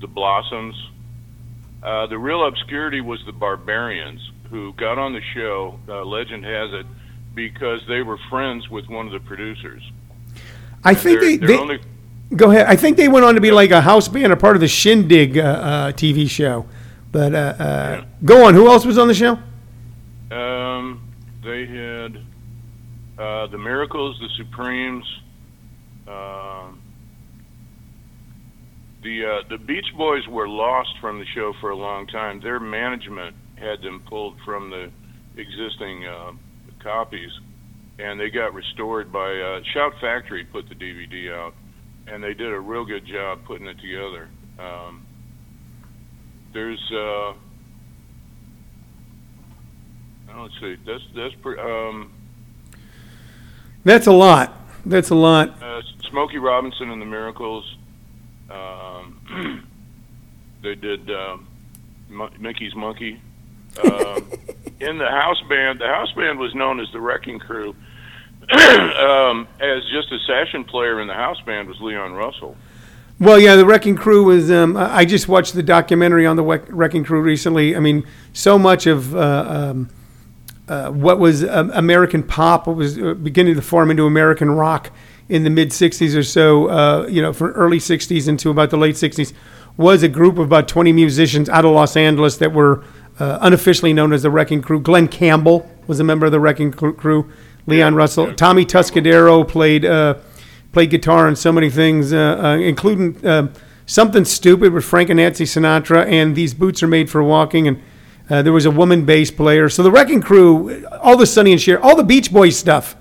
the 0.00 0.06
Blossoms. 0.08 0.74
Uh, 1.86 2.06
the 2.08 2.18
real 2.18 2.44
obscurity 2.44 3.00
was 3.00 3.20
the 3.26 3.32
Barbarians, 3.32 4.20
who 4.50 4.72
got 4.72 4.98
on 4.98 5.12
the 5.12 5.22
show. 5.34 5.78
Uh, 5.88 6.04
legend 6.04 6.44
has 6.44 6.72
it 6.72 6.86
because 7.34 7.80
they 7.86 8.02
were 8.02 8.18
friends 8.28 8.68
with 8.68 8.88
one 8.88 9.06
of 9.06 9.12
the 9.12 9.20
producers. 9.20 9.82
I 10.82 10.94
think 10.94 11.20
They're- 11.20 11.28
they, 11.30 11.36
they're 11.36 11.48
they 11.48 11.58
only 11.58 11.80
Go 12.34 12.50
ahead. 12.50 12.66
I 12.66 12.74
think 12.74 12.96
they 12.96 13.06
went 13.06 13.24
on 13.24 13.36
to 13.36 13.40
be 13.40 13.52
like 13.52 13.70
a 13.70 13.80
house 13.80 14.08
band 14.08 14.32
a 14.32 14.36
part 14.36 14.56
of 14.56 14.60
the 14.60 14.66
Shindig 14.66 15.38
uh, 15.38 15.42
uh, 15.42 15.92
TV 15.92 16.28
show. 16.28 16.66
But 17.12 17.34
uh, 17.34 17.38
uh, 17.38 18.04
go 18.24 18.44
on. 18.46 18.54
Who 18.54 18.66
else 18.68 18.84
was 18.84 18.98
on 18.98 19.06
the 19.06 19.14
show? 19.14 19.38
Um, 20.36 21.00
they 21.44 21.66
had 21.66 22.18
uh, 23.16 23.46
the 23.46 23.58
Miracles, 23.58 24.18
the 24.18 24.28
Supremes, 24.36 25.04
um, 26.08 26.80
the 29.06 29.24
uh, 29.24 29.48
the 29.48 29.58
Beach 29.58 29.86
Boys 29.96 30.26
were 30.26 30.48
lost 30.48 30.90
from 31.00 31.20
the 31.20 31.24
show 31.32 31.52
for 31.60 31.70
a 31.70 31.76
long 31.76 32.08
time. 32.08 32.40
Their 32.40 32.58
management 32.58 33.36
had 33.54 33.80
them 33.80 34.02
pulled 34.08 34.34
from 34.44 34.68
the 34.68 34.90
existing 35.36 36.04
uh, 36.06 36.32
copies, 36.82 37.30
and 38.00 38.18
they 38.18 38.30
got 38.30 38.52
restored 38.52 39.12
by 39.12 39.30
uh, 39.32 39.60
Shout 39.72 39.92
Factory. 40.00 40.44
Put 40.44 40.68
the 40.68 40.74
DVD 40.74 41.32
out, 41.32 41.54
and 42.08 42.22
they 42.22 42.34
did 42.34 42.52
a 42.52 42.58
real 42.58 42.84
good 42.84 43.06
job 43.06 43.44
putting 43.44 43.68
it 43.68 43.78
together. 43.80 44.28
Um, 44.58 45.06
there's 46.52 46.82
uh, 46.92 47.32
let's 50.36 50.54
see. 50.60 50.76
That's 50.84 51.04
that's 51.14 51.34
pre- 51.42 51.60
um, 51.60 52.10
That's 53.84 54.08
a 54.08 54.12
lot. 54.12 54.52
That's 54.84 55.10
a 55.10 55.14
lot. 55.14 55.62
uh, 55.62 55.80
Smokey 56.10 56.38
Robinson 56.38 56.90
and 56.90 57.00
the 57.00 57.06
Miracles. 57.06 57.76
Um, 58.50 59.66
they 60.62 60.74
did 60.74 61.10
um, 61.10 61.46
Mo- 62.08 62.30
Mickey's 62.38 62.74
Monkey. 62.74 63.20
Um, 63.76 64.30
in 64.80 64.96
the 64.96 65.10
house 65.10 65.42
band, 65.50 65.80
the 65.80 65.86
house 65.86 66.10
band 66.12 66.38
was 66.38 66.54
known 66.54 66.80
as 66.80 66.90
the 66.92 67.00
Wrecking 67.00 67.38
Crew. 67.38 67.74
um, 68.50 69.46
as 69.60 69.82
just 69.90 70.10
a 70.12 70.18
session 70.26 70.64
player 70.64 70.98
in 71.02 71.08
the 71.08 71.14
house 71.14 71.38
band 71.42 71.68
was 71.68 71.78
Leon 71.82 72.14
Russell. 72.14 72.56
Well, 73.18 73.38
yeah, 73.38 73.56
the 73.56 73.66
Wrecking 73.66 73.96
Crew 73.96 74.24
was. 74.24 74.50
Um, 74.50 74.76
I 74.76 75.04
just 75.04 75.28
watched 75.28 75.54
the 75.54 75.62
documentary 75.62 76.26
on 76.26 76.36
the 76.36 76.42
Wrecking 76.42 77.04
Crew 77.04 77.20
recently. 77.20 77.74
I 77.74 77.80
mean, 77.80 78.06
so 78.32 78.58
much 78.58 78.86
of 78.86 79.14
uh, 79.14 79.46
um, 79.46 79.90
uh, 80.68 80.90
what 80.90 81.18
was 81.18 81.42
um, 81.44 81.70
American 81.74 82.22
pop, 82.22 82.66
what 82.66 82.76
was 82.76 82.98
uh, 82.98 83.14
beginning 83.14 83.54
to 83.54 83.62
form 83.62 83.90
into 83.90 84.04
American 84.04 84.50
rock 84.50 84.90
in 85.28 85.44
the 85.44 85.50
mid 85.50 85.70
'60s 85.70 86.16
or 86.16 86.22
so. 86.22 86.68
Uh, 86.68 87.06
you 87.08 87.22
know, 87.22 87.32
from 87.32 87.48
early 87.48 87.78
'60s 87.78 88.28
into 88.28 88.50
about 88.50 88.70
the 88.70 88.76
late 88.76 88.94
'60s, 88.94 89.32
was 89.76 90.02
a 90.02 90.08
group 90.08 90.38
of 90.38 90.46
about 90.46 90.68
20 90.68 90.92
musicians 90.92 91.48
out 91.48 91.64
of 91.64 91.72
Los 91.72 91.96
Angeles 91.96 92.36
that 92.38 92.52
were 92.52 92.82
uh, 93.18 93.38
unofficially 93.40 93.92
known 93.92 94.12
as 94.12 94.22
the 94.22 94.30
Wrecking 94.30 94.62
Crew. 94.62 94.80
Glen 94.80 95.08
Campbell 95.08 95.70
was 95.86 96.00
a 96.00 96.04
member 96.04 96.26
of 96.26 96.32
the 96.32 96.40
Wrecking 96.40 96.72
Crew. 96.72 97.30
Leon 97.66 97.94
Russell, 97.94 98.28
yeah, 98.28 98.34
Tommy 98.34 98.64
Tuscadero 98.64 99.46
played. 99.46 99.84
Uh, 99.84 100.14
played 100.76 100.90
guitar 100.90 101.26
on 101.26 101.34
so 101.34 101.50
many 101.50 101.70
things, 101.70 102.12
uh, 102.12 102.38
uh, 102.38 102.56
including 102.58 103.26
uh, 103.26 103.48
something 103.86 104.26
stupid 104.26 104.74
with 104.74 104.84
Frank 104.84 105.08
and 105.08 105.16
Nancy 105.16 105.44
Sinatra, 105.44 106.04
and 106.04 106.36
these 106.36 106.52
boots 106.52 106.82
are 106.82 106.86
made 106.86 107.08
for 107.08 107.22
walking. 107.22 107.66
And 107.66 107.82
uh, 108.28 108.42
there 108.42 108.52
was 108.52 108.66
a 108.66 108.70
woman 108.70 109.06
bass 109.06 109.30
player. 109.30 109.70
So 109.70 109.82
the 109.82 109.90
Wrecking 109.90 110.20
Crew, 110.20 110.84
all 111.00 111.16
the 111.16 111.24
Sonny 111.24 111.52
and 111.52 111.60
Cher, 111.60 111.82
all 111.82 111.96
the 111.96 112.04
Beach 112.04 112.30
Boys 112.30 112.58
stuff 112.58 112.94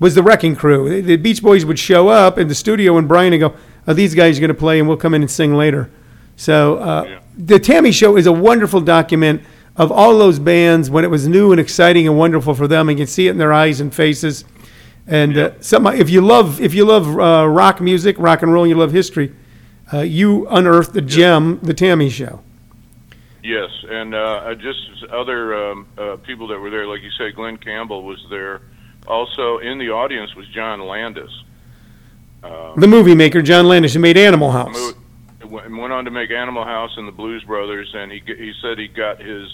was 0.00 0.14
the 0.14 0.22
Wrecking 0.22 0.54
Crew. 0.56 1.02
The- 1.02 1.16
Beach 1.16 1.42
Boys 1.42 1.64
would 1.64 1.78
show 1.78 2.08
up 2.08 2.38
in 2.38 2.48
the 2.48 2.54
studio, 2.54 2.96
and 2.98 3.08
Brian 3.08 3.32
would 3.32 3.40
go, 3.40 3.54
"Are 3.86 3.94
these 3.94 4.14
guys 4.14 4.38
are 4.38 4.40
going 4.40 4.48
to 4.48 4.54
play?" 4.54 4.78
And 4.78 4.86
we'll 4.88 4.96
come 4.96 5.14
in 5.14 5.22
and 5.22 5.30
sing 5.30 5.54
later. 5.54 5.90
So 6.36 6.76
uh, 6.78 7.04
Yeah. 7.08 7.18
the 7.36 7.58
Tammy 7.58 7.90
Show 7.92 8.16
is 8.16 8.26
a 8.26 8.32
wonderful 8.32 8.80
document 8.80 9.42
of 9.76 9.90
all 9.92 10.18
those 10.18 10.38
bands 10.38 10.90
when 10.90 11.04
it 11.04 11.10
was 11.10 11.26
new 11.28 11.52
and 11.52 11.60
exciting 11.60 12.06
and 12.06 12.16
wonderful 12.18 12.54
for 12.54 12.66
them. 12.68 12.88
And 12.88 12.98
you 12.98 13.04
can 13.04 13.10
see 13.10 13.28
it 13.28 13.30
in 13.32 13.38
their 13.38 13.52
eyes 13.52 13.80
and 13.80 13.92
faces. 13.94 14.44
And 15.06 15.38
uh, 15.38 15.50
some, 15.60 15.86
if 15.86 16.10
you 16.10 16.20
love 16.20 16.60
if 16.60 16.74
you 16.74 16.84
love 16.84 17.18
uh, 17.18 17.48
rock 17.48 17.80
music, 17.80 18.16
rock 18.18 18.42
and 18.42 18.52
roll, 18.52 18.64
and 18.64 18.70
you 18.70 18.76
love 18.76 18.92
history, 18.92 19.32
uh, 19.92 20.00
you 20.00 20.46
unearthed 20.48 20.92
the 20.92 21.00
gem, 21.00 21.58
the 21.62 21.74
Tammy 21.74 22.10
Show. 22.10 22.40
Yes, 23.42 23.70
and 23.88 24.14
uh, 24.14 24.54
just 24.56 24.78
other 25.10 25.70
um, 25.70 25.86
uh, 25.96 26.16
people 26.16 26.48
that 26.48 26.58
were 26.58 26.68
there, 26.70 26.86
like 26.86 27.00
you 27.02 27.10
said, 27.16 27.34
Glen 27.34 27.56
Campbell 27.56 28.02
was 28.02 28.18
there. 28.28 28.60
Also 29.08 29.58
in 29.58 29.78
the 29.78 29.90
audience 29.90 30.34
was 30.36 30.46
John 30.48 30.80
Landis. 30.86 31.30
Um, 32.42 32.74
the 32.76 32.86
movie 32.86 33.14
maker, 33.14 33.42
John 33.42 33.66
Landis, 33.66 33.94
who 33.94 34.00
made 34.00 34.16
Animal 34.16 34.52
House. 34.52 34.94
Went 35.44 35.92
on 35.92 36.04
to 36.04 36.10
make 36.10 36.30
Animal 36.30 36.64
House 36.64 36.90
and 36.96 37.08
the 37.08 37.12
Blues 37.12 37.42
Brothers, 37.44 37.90
and 37.94 38.12
he 38.12 38.22
he 38.26 38.52
said 38.60 38.78
he 38.78 38.86
got 38.86 39.18
his 39.18 39.48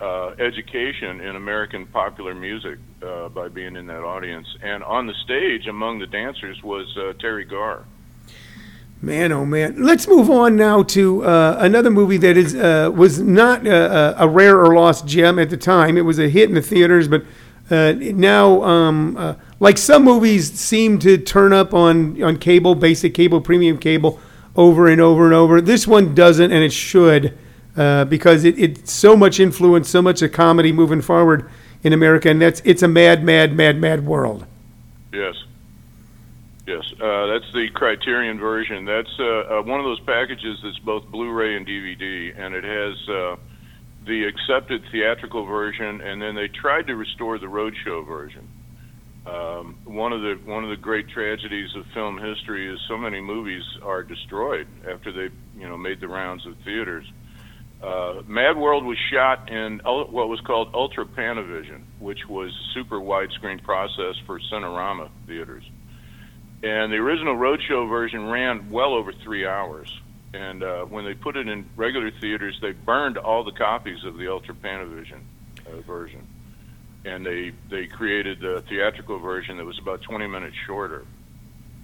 uh, 0.00 0.34
education 0.38 1.22
in 1.22 1.36
American 1.36 1.86
popular 1.86 2.34
music 2.34 2.78
uh, 3.02 3.30
by 3.30 3.48
being 3.48 3.76
in 3.76 3.86
that 3.86 4.02
audience. 4.02 4.46
And 4.62 4.84
on 4.84 5.06
the 5.06 5.14
stage, 5.24 5.66
among 5.66 6.00
the 6.00 6.06
dancers, 6.06 6.62
was 6.62 6.86
uh, 6.96 7.14
Teri 7.14 7.48
Garr. 7.48 7.84
Man, 9.00 9.32
oh 9.32 9.44
man! 9.44 9.82
Let's 9.82 10.08
move 10.08 10.30
on 10.30 10.56
now 10.56 10.82
to 10.82 11.24
uh, 11.24 11.56
another 11.60 11.90
movie 11.90 12.16
that 12.18 12.36
is 12.36 12.54
uh, 12.54 12.90
was 12.94 13.20
not 13.20 13.66
uh, 13.66 14.14
a 14.16 14.28
rare 14.28 14.58
or 14.58 14.74
lost 14.74 15.06
gem 15.06 15.38
at 15.38 15.50
the 15.50 15.56
time. 15.56 15.98
It 15.98 16.02
was 16.02 16.18
a 16.18 16.28
hit 16.28 16.48
in 16.48 16.54
the 16.54 16.62
theaters, 16.62 17.06
but 17.06 17.22
now, 17.70 18.62
um, 18.62 19.36
like 19.60 19.78
some 19.78 20.04
movies, 20.04 20.52
seem 20.52 20.98
to 21.00 21.18
turn 21.18 21.52
up 21.52 21.74
on 21.74 22.22
on 22.22 22.36
cable, 22.36 22.74
basic 22.74 23.14
cable, 23.14 23.40
premium 23.40 23.78
cable, 23.78 24.20
over 24.54 24.88
and 24.88 25.00
over 25.00 25.24
and 25.26 25.34
over. 25.34 25.60
This 25.60 25.86
one 25.86 26.14
doesn't, 26.14 26.52
and 26.52 26.62
it 26.62 26.72
should 26.72 27.36
uh, 27.76 28.04
because 28.06 28.44
it, 28.44 28.58
it's 28.58 28.90
so 28.90 29.16
much 29.16 29.38
influence, 29.38 29.88
so 29.88 30.00
much 30.00 30.22
of 30.22 30.32
comedy 30.32 30.72
moving 30.72 31.02
forward 31.02 31.48
in 31.82 31.92
America, 31.92 32.30
and 32.30 32.40
that's 32.40 32.62
it's 32.64 32.82
a 32.82 32.88
mad, 32.88 33.22
mad, 33.22 33.54
mad, 33.54 33.78
mad 33.78 34.06
world. 34.06 34.46
Yes. 35.12 35.34
Yes, 36.66 36.82
uh, 37.00 37.26
that's 37.26 37.52
the 37.52 37.68
Criterion 37.74 38.40
version. 38.40 38.86
That's 38.86 39.14
uh, 39.20 39.24
uh, 39.24 39.62
one 39.62 39.78
of 39.78 39.84
those 39.84 40.00
packages 40.00 40.58
that's 40.64 40.78
both 40.80 41.06
Blu-ray 41.06 41.56
and 41.56 41.64
DVD, 41.64 42.36
and 42.36 42.56
it 42.56 42.64
has 42.64 43.08
uh, 43.08 43.36
the 44.06 44.24
accepted 44.24 44.82
theatrical 44.92 45.44
version, 45.44 46.00
and 46.00 46.22
then 46.22 46.34
they 46.34 46.48
tried 46.48 46.86
to 46.86 46.94
restore 46.94 47.38
the 47.38 47.46
roadshow 47.46 48.06
version. 48.06 48.48
Um, 49.26 49.76
one 49.84 50.12
of 50.12 50.20
the 50.20 50.38
one 50.44 50.62
of 50.62 50.70
the 50.70 50.76
great 50.76 51.08
tragedies 51.08 51.74
of 51.74 51.84
film 51.92 52.16
history 52.16 52.72
is 52.72 52.78
so 52.86 52.96
many 52.96 53.20
movies 53.20 53.64
are 53.82 54.04
destroyed 54.04 54.68
after 54.88 55.10
they 55.10 55.34
you 55.58 55.68
know 55.68 55.76
made 55.76 56.00
the 56.00 56.06
rounds 56.06 56.46
of 56.46 56.54
theaters. 56.64 57.04
Uh, 57.82 58.22
Mad 58.26 58.56
World 58.56 58.84
was 58.84 58.96
shot 59.12 59.50
in 59.50 59.80
what 59.84 60.28
was 60.28 60.40
called 60.40 60.70
Ultra 60.74 61.04
Panavision, 61.04 61.82
which 61.98 62.26
was 62.28 62.50
a 62.50 62.74
super 62.74 63.00
widescreen 63.00 63.62
process 63.62 64.14
for 64.26 64.40
Cinerama 64.50 65.10
theaters. 65.26 65.64
And 66.62 66.90
the 66.90 66.96
original 66.96 67.36
Roadshow 67.36 67.88
version 67.88 68.26
ran 68.26 68.70
well 68.70 68.94
over 68.94 69.12
three 69.12 69.46
hours. 69.46 69.90
And 70.36 70.62
uh, 70.62 70.84
when 70.84 71.04
they 71.04 71.14
put 71.14 71.36
it 71.36 71.48
in 71.48 71.64
regular 71.76 72.10
theaters, 72.10 72.58
they 72.60 72.72
burned 72.72 73.16
all 73.16 73.42
the 73.42 73.52
copies 73.52 74.04
of 74.04 74.18
the 74.18 74.30
Ultra 74.30 74.54
Panavision 74.54 75.20
uh, 75.66 75.80
version, 75.80 76.26
and 77.04 77.24
they 77.24 77.52
they 77.70 77.86
created 77.86 78.40
the 78.40 78.62
theatrical 78.68 79.18
version 79.18 79.56
that 79.56 79.64
was 79.64 79.78
about 79.78 80.02
20 80.02 80.26
minutes 80.26 80.56
shorter. 80.66 81.06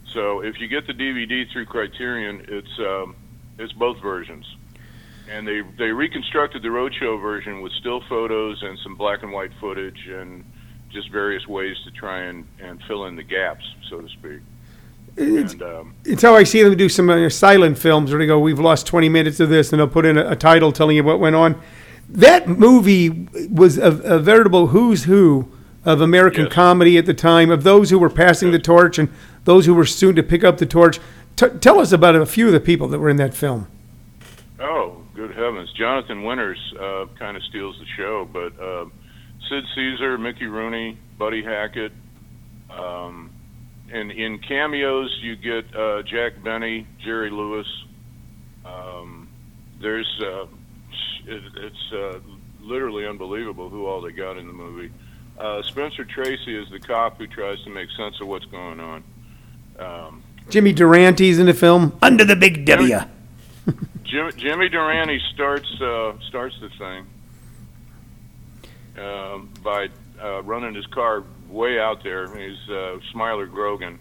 So 0.06 0.40
if 0.40 0.60
you 0.60 0.68
get 0.68 0.86
the 0.86 0.92
DVD 0.92 1.50
through 1.50 1.66
Criterion, 1.66 2.44
it's 2.48 2.78
um, 2.78 3.14
it's 3.58 3.72
both 3.72 4.00
versions 4.02 4.44
and 5.30 5.46
they 5.46 5.62
they 5.78 5.92
reconstructed 5.92 6.62
the 6.62 6.68
roadshow 6.68 7.20
version 7.20 7.62
with 7.62 7.72
still 7.72 8.02
photos 8.08 8.62
and 8.62 8.78
some 8.82 8.96
black 8.96 9.22
and 9.22 9.32
white 9.32 9.52
footage 9.60 10.06
and 10.08 10.44
just 10.90 11.10
various 11.10 11.46
ways 11.46 11.76
to 11.84 11.90
try 11.90 12.24
and, 12.24 12.46
and 12.60 12.82
fill 12.86 13.06
in 13.06 13.16
the 13.16 13.22
gaps, 13.22 13.64
so 13.88 14.00
to 14.00 14.08
speak. 14.08 14.40
It's, 15.16 15.52
and, 15.52 15.62
um, 15.62 15.94
it's 16.04 16.22
how 16.22 16.34
I 16.34 16.44
see 16.44 16.62
them 16.62 16.76
do 16.76 16.88
some 16.88 17.10
uh, 17.10 17.28
silent 17.28 17.78
films 17.78 18.10
where 18.10 18.18
they 18.18 18.26
go, 18.26 18.38
"We've 18.38 18.58
lost 18.58 18.86
20 18.86 19.08
minutes 19.08 19.40
of 19.40 19.50
this," 19.50 19.72
and 19.72 19.80
they'll 19.80 19.88
put 19.88 20.06
in 20.06 20.16
a, 20.16 20.30
a 20.30 20.36
title 20.36 20.72
telling 20.72 20.96
you 20.96 21.04
what 21.04 21.20
went 21.20 21.36
on. 21.36 21.60
That 22.08 22.48
movie 22.48 23.28
was 23.50 23.78
a, 23.78 23.90
a 24.02 24.18
veritable 24.18 24.68
who's 24.68 25.04
who 25.04 25.50
of 25.84 26.00
American 26.00 26.44
yes. 26.44 26.52
comedy 26.52 26.96
at 26.96 27.06
the 27.06 27.14
time, 27.14 27.50
of 27.50 27.62
those 27.62 27.90
who 27.90 27.98
were 27.98 28.10
passing 28.10 28.48
yes. 28.48 28.58
the 28.58 28.62
torch 28.62 28.98
and 28.98 29.08
those 29.44 29.66
who 29.66 29.74
were 29.74 29.84
soon 29.84 30.14
to 30.16 30.22
pick 30.22 30.44
up 30.44 30.58
the 30.58 30.66
torch. 30.66 31.00
T- 31.36 31.48
tell 31.60 31.80
us 31.80 31.92
about 31.92 32.14
a 32.14 32.24
few 32.24 32.46
of 32.46 32.52
the 32.52 32.60
people 32.60 32.88
that 32.88 32.98
were 32.98 33.08
in 33.08 33.16
that 33.16 33.34
film. 33.34 33.66
Oh, 34.60 35.02
good 35.14 35.34
heavens. 35.34 35.72
Jonathan 35.72 36.22
Winters 36.22 36.58
uh, 36.78 37.06
kind 37.18 37.36
of 37.36 37.42
steals 37.44 37.76
the 37.78 37.86
show, 37.96 38.28
but 38.32 38.58
uh, 38.60 38.86
Sid 39.48 39.64
Caesar, 39.74 40.18
Mickey 40.18 40.46
Rooney, 40.46 40.98
Buddy 41.18 41.42
Hackett. 41.42 41.92
Um, 42.70 43.31
and 43.92 44.10
in 44.10 44.38
cameos, 44.38 45.16
you 45.20 45.36
get 45.36 45.74
uh, 45.76 46.02
Jack 46.02 46.42
Benny, 46.42 46.86
Jerry 47.04 47.30
Lewis. 47.30 47.66
Um, 48.64 49.28
there's 49.80 50.20
uh, 50.24 50.46
it, 51.26 51.42
it's 51.56 51.92
uh, 51.92 52.18
literally 52.60 53.06
unbelievable 53.06 53.68
who 53.68 53.86
all 53.86 54.00
they 54.00 54.12
got 54.12 54.38
in 54.38 54.46
the 54.46 54.52
movie. 54.52 54.90
Uh, 55.38 55.62
Spencer 55.62 56.04
Tracy 56.04 56.56
is 56.56 56.70
the 56.70 56.80
cop 56.80 57.18
who 57.18 57.26
tries 57.26 57.62
to 57.64 57.70
make 57.70 57.90
sense 57.96 58.20
of 58.20 58.28
what's 58.28 58.44
going 58.46 58.80
on. 58.80 59.04
Um, 59.78 60.22
Jimmy 60.48 60.72
Durante's 60.72 61.38
in 61.38 61.46
the 61.46 61.54
film 61.54 61.96
Under 62.02 62.24
the 62.24 62.36
Big 62.36 62.64
W. 62.64 62.98
Jim, 64.04 64.30
Jimmy 64.36 64.68
Durante 64.68 65.20
starts 65.34 65.68
uh, 65.80 66.12
starts 66.28 66.58
the 66.60 66.68
thing 66.70 67.06
uh, 68.98 69.38
by 69.62 69.88
uh, 70.22 70.42
running 70.42 70.74
his 70.74 70.86
car 70.86 71.24
way 71.52 71.78
out 71.78 72.02
there. 72.02 72.26
He's 72.36 72.68
uh, 72.68 72.98
Smiler 73.12 73.46
Grogan. 73.46 73.98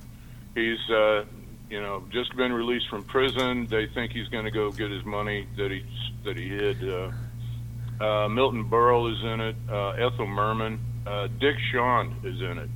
He's 0.55 0.79
uh, 0.89 1.25
you 1.69 1.81
know 1.81 2.03
just 2.11 2.35
been 2.35 2.53
released 2.53 2.87
from 2.89 3.03
prison. 3.03 3.67
They 3.67 3.87
think 3.87 4.11
he's 4.11 4.27
going 4.29 4.45
to 4.45 4.51
go 4.51 4.71
get 4.71 4.89
his 4.89 5.05
money 5.05 5.47
that 5.57 5.71
he 5.71 5.85
that 6.25 6.37
he 6.37 6.47
hid. 6.47 6.89
Uh, 6.89 7.11
uh, 8.03 8.27
Milton 8.29 8.67
Berle 8.69 9.11
is 9.11 9.23
in 9.23 9.41
it. 9.41 9.55
Uh, 9.69 9.89
Ethel 9.91 10.27
Merman. 10.27 10.79
Uh, 11.05 11.27
Dick 11.39 11.55
Shawn 11.71 12.15
is 12.23 12.39
in 12.41 12.57
it, 12.59 12.69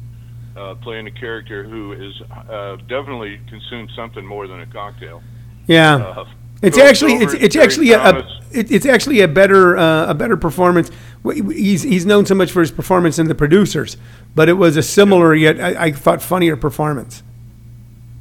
uh, 0.58 0.76
playing 0.76 1.06
a 1.06 1.12
character 1.12 1.64
who 1.64 1.94
is 1.94 2.22
uh, 2.32 2.76
definitely 2.88 3.40
consumed 3.48 3.92
something 3.96 4.26
more 4.26 4.48
than 4.48 4.62
a 4.62 4.66
cocktail. 4.66 5.22
Yeah. 5.68 5.96
Uh, 5.96 6.26
it's 6.62 6.78
actually 6.78 7.14
it's, 7.14 7.34
it's 7.34 7.56
actually 7.56 7.92
a, 7.92 8.00
a 8.00 8.20
it, 8.52 8.72
it's 8.72 8.86
actually 8.86 9.22
a 9.22 9.28
better 9.28 9.78
uh, 9.78 10.08
a 10.08 10.14
better 10.14 10.38
performance. 10.38 10.90
He's 11.34 11.84
he's 11.84 12.06
known 12.06 12.26
so 12.26 12.36
much 12.36 12.52
for 12.52 12.60
his 12.60 12.72
performance 12.72 13.18
in 13.20 13.28
the 13.28 13.36
producers, 13.36 13.98
but 14.36 14.50
it 14.50 14.54
was 14.54 14.78
a 14.78 14.84
similar 14.84 15.34
yet 15.34 15.60
I, 15.60 15.86
I 15.86 15.92
thought 15.92 16.22
funnier 16.22 16.56
performance. 16.56 17.24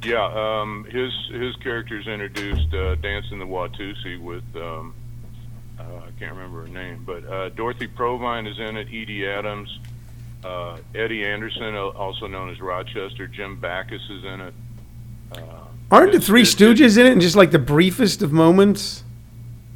Yeah, 0.03 0.25
um, 0.25 0.85
his 0.89 1.11
his 1.31 1.55
character's 1.57 2.07
introduced 2.07 2.73
uh, 2.73 2.95
dancing 2.95 3.39
the 3.39 3.45
Watusi 3.45 4.19
with 4.21 4.43
um, 4.55 4.93
uh, 5.79 5.83
I 5.83 6.19
can't 6.19 6.33
remember 6.33 6.61
her 6.61 6.67
name, 6.67 7.03
but 7.05 7.25
uh, 7.25 7.49
Dorothy 7.49 7.87
Provine 7.87 8.47
is 8.47 8.59
in 8.59 8.77
it. 8.77 8.87
Edie 8.87 9.27
Adams, 9.27 9.79
uh, 10.43 10.77
Eddie 10.93 11.25
Anderson, 11.25 11.75
also 11.75 12.27
known 12.27 12.49
as 12.49 12.59
Rochester. 12.61 13.27
Jim 13.27 13.59
Backus 13.59 14.01
is 14.09 14.23
in 14.23 14.41
it. 14.41 14.53
Uh, 15.31 15.41
Aren't 15.91 16.13
the 16.13 16.19
Three 16.19 16.43
Stooges 16.43 16.97
in 16.97 17.05
it 17.05 17.11
in 17.11 17.19
just 17.19 17.35
like 17.35 17.51
the 17.51 17.59
briefest 17.59 18.21
of 18.21 18.31
moments? 18.31 19.03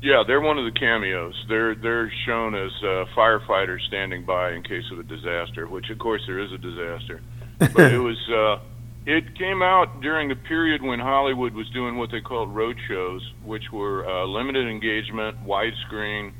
Yeah, 0.01 0.23
they're 0.25 0.39
one 0.39 0.57
of 0.57 0.65
the 0.65 0.79
cameos. 0.79 1.33
They're 1.49 1.75
they're 1.75 2.11
shown 2.25 2.55
as 2.55 2.71
uh, 2.81 3.05
firefighters 3.17 3.85
standing 3.87 4.25
by 4.25 4.53
in 4.53 4.63
case 4.63 4.85
of 4.91 4.99
a 4.99 5.03
disaster, 5.03 5.67
which 5.67 5.89
of 5.89 5.99
course 5.99 6.21
there 6.25 6.39
is 6.39 6.51
a 6.51 6.57
disaster. 6.57 7.21
But 7.59 7.91
it 7.91 7.99
was 7.99 8.17
uh, 8.29 8.63
it 9.05 9.37
came 9.37 9.61
out 9.61 10.01
during 10.01 10.29
the 10.29 10.35
period 10.35 10.81
when 10.81 10.99
Hollywood 10.99 11.53
was 11.53 11.69
doing 11.71 11.97
what 11.97 12.09
they 12.11 12.21
called 12.21 12.55
road 12.55 12.77
shows, 12.87 13.21
which 13.43 13.63
were 13.73 14.07
uh, 14.07 14.25
limited 14.25 14.69
engagement, 14.69 15.45
widescreen. 15.45 16.31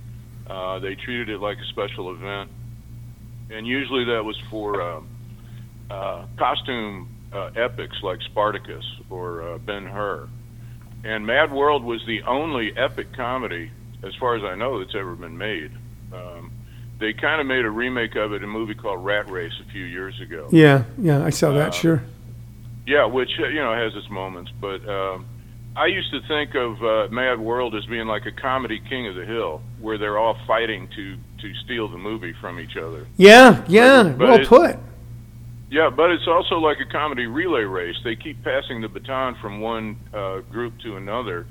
Uh, 0.49 0.79
they 0.79 0.95
treated 0.95 1.29
it 1.29 1.39
like 1.39 1.57
a 1.57 1.65
special 1.71 2.13
event, 2.13 2.49
and 3.49 3.67
usually 3.67 4.05
that 4.05 4.23
was 4.23 4.37
for 4.49 4.81
uh, 4.81 5.01
uh, 5.91 6.25
costume 6.37 7.09
uh, 7.33 7.49
epics 7.55 7.97
like 8.03 8.19
Spartacus 8.31 8.85
or 9.09 9.41
uh, 9.41 9.57
Ben 9.57 9.85
Hur. 9.85 10.29
And 11.03 11.25
Mad 11.25 11.51
World 11.51 11.84
was 11.84 12.06
the 12.06 12.24
only 12.24 12.75
epic 12.75 13.13
comedy, 13.13 13.72
as 14.03 14.13
far 14.15 14.36
as 14.36 14.44
I 14.44 14.56
know, 14.56 14.79
that's 14.79 14.96
ever 14.96 15.15
been 15.15 15.38
made. 15.38 15.72
Um, 16.13 16.51
they 17.00 17.13
kind 17.13 17.39
of 17.39 17.48
made 17.48 17.63
a 17.65 17.70
remake 17.70 18.15
of 18.15 18.34
it 18.34 18.38
in 18.38 18.44
a 18.44 18.48
movie 18.48 18.75
called 18.75 19.03
Rat 19.03 19.29
Race 19.29 19.53
a 19.65 19.72
few 19.72 19.86
years 19.86 20.20
ago. 20.20 20.50
Yeah, 20.51 20.84
yeah, 20.98 21.24
I 21.24 21.29
saw 21.29 21.51
that. 21.53 21.70
Uh, 21.70 21.72
sure. 21.72 22.03
Yeah, 22.86 23.06
which 23.06 23.29
uh, 23.39 23.48
you 23.48 23.62
know 23.62 23.74
has 23.74 23.96
its 23.96 24.10
moments, 24.10 24.51
but 24.60 24.88
um, 24.89 25.25
I 25.75 25.86
used 25.86 26.12
to 26.12 26.22
think 26.27 26.56
of 26.56 26.84
uh, 26.84 27.08
Mad 27.10 27.39
World 27.39 27.75
as 27.75 27.86
being 27.86 28.08
like 28.08 28.25
a 28.25 28.32
comedy 28.32 28.82
King 28.89 29.08
of 29.08 29.15
the 29.15 29.25
Hill, 29.25 29.62
where 29.79 29.98
they're 29.98 30.18
all 30.18 30.38
fighting 30.46 30.89
to 30.96 31.15
to 31.41 31.56
steal 31.63 31.88
the 31.88 31.98
movie 31.98 32.34
from 32.41 32.60
each 32.60 32.75
other. 32.75 33.08
Yeah, 33.15 33.63
yeah, 33.70 34.03
but, 34.03 34.18
but 34.18 34.27
well 34.27 34.39
it, 34.39 34.48
put. 34.48 34.79
Yeah, 35.69 35.89
but 35.95 36.09
it's 36.09 36.27
also 36.27 36.55
like 36.55 36.77
a 36.79 36.91
comedy 36.91 37.27
relay 37.27 37.61
race. 37.61 37.95
They 38.03 38.15
keep 38.15 38.43
passing 38.43 38.81
the 38.81 38.88
baton 38.88 39.35
from 39.39 39.61
one 39.61 39.97
uh, 40.13 40.39
group 40.51 40.73
to 40.83 40.95
another. 40.97 41.45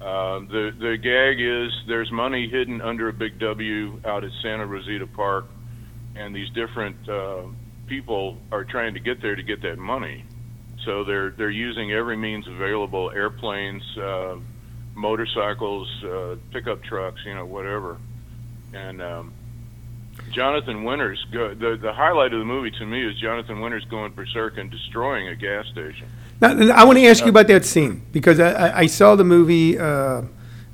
Uh, 0.00 0.40
the 0.50 0.70
the 0.80 0.96
gag 0.96 1.38
is 1.38 1.70
there's 1.86 2.10
money 2.10 2.48
hidden 2.48 2.80
under 2.80 3.08
a 3.08 3.12
big 3.12 3.38
W 3.38 4.00
out 4.06 4.24
at 4.24 4.30
Santa 4.42 4.66
Rosita 4.66 5.06
Park, 5.06 5.44
and 6.16 6.34
these 6.34 6.48
different 6.50 6.96
uh, 7.08 7.42
people 7.86 8.38
are 8.50 8.64
trying 8.64 8.94
to 8.94 9.00
get 9.00 9.20
there 9.20 9.36
to 9.36 9.42
get 9.42 9.62
that 9.62 9.78
money. 9.78 10.24
So 10.86 11.04
they're 11.04 11.30
they're 11.30 11.50
using 11.50 11.92
every 11.92 12.16
means 12.16 12.48
available: 12.48 13.12
airplanes, 13.14 13.82
uh, 13.98 14.36
motorcycles, 14.94 15.88
uh, 16.04 16.36
pickup 16.52 16.82
trucks, 16.82 17.20
you 17.26 17.34
know, 17.34 17.46
whatever. 17.46 17.98
And 18.72 19.02
um, 19.02 19.34
Jonathan 20.32 20.84
Winters, 20.84 21.24
go, 21.32 21.54
the 21.54 21.76
the 21.76 21.92
highlight 21.92 22.32
of 22.32 22.38
the 22.38 22.44
movie 22.44 22.70
to 22.70 22.86
me 22.86 23.06
is 23.06 23.18
Jonathan 23.18 23.60
Winters 23.60 23.84
going 23.86 24.12
berserk 24.12 24.56
and 24.58 24.70
destroying 24.70 25.28
a 25.28 25.36
gas 25.36 25.66
station. 25.68 26.08
Now, 26.40 26.50
I 26.74 26.84
want 26.84 26.98
to 26.98 27.06
ask 27.06 27.22
you 27.22 27.30
about 27.30 27.46
that 27.48 27.64
scene 27.64 28.02
because 28.12 28.40
I, 28.40 28.80
I, 28.80 28.86
saw 28.86 29.14
the 29.14 29.24
movie 29.24 29.78
uh, 29.78 30.22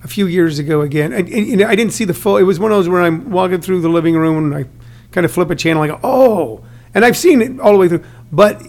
a 0.02 0.09
few 0.09 0.26
years 0.26 0.59
ago 0.59 0.80
again, 0.80 1.12
and, 1.12 1.28
and, 1.28 1.62
I 1.62 1.75
didn't 1.75 1.92
see 1.92 2.04
the 2.04 2.14
full. 2.14 2.37
It 2.37 2.45
was 2.45 2.59
one 2.59 2.73
of 2.73 2.78
those 2.78 2.88
where 2.88 3.02
I'm 3.02 3.30
walking 3.30 3.61
through 3.61 3.83
the 3.83 3.88
living 3.88 4.16
room 4.16 4.52
and 4.52 4.64
I 4.64 4.71
kind 5.11 5.25
of 5.25 5.33
flip 5.33 5.50
a 5.50 5.57
channel. 5.57 5.83
I 5.83 5.88
go, 5.88 6.00
oh, 6.02 6.64
and 6.95 7.04
I've 7.04 7.16
seen 7.16 7.42
it 7.42 7.61
all 7.61 7.73
the 7.73 7.78
way 7.78 7.88
through, 7.88 8.04
but 8.33 8.62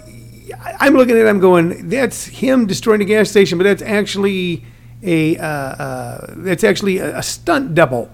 I'm 0.79 0.93
looking 0.93 1.15
at 1.15 1.25
it. 1.25 1.29
I'm 1.29 1.39
going, 1.39 1.87
that's 1.87 2.25
him 2.25 2.65
destroying 2.65 3.01
a 3.01 3.05
gas 3.05 3.29
station, 3.29 3.57
but 3.57 3.63
that's 3.63 3.81
actually 3.81 4.65
a 5.01 5.37
uh, 5.37 5.45
uh, 5.45 6.33
that's 6.37 6.63
actually 6.63 6.97
a, 6.97 7.19
a 7.19 7.23
stunt 7.23 7.75
double. 7.75 8.11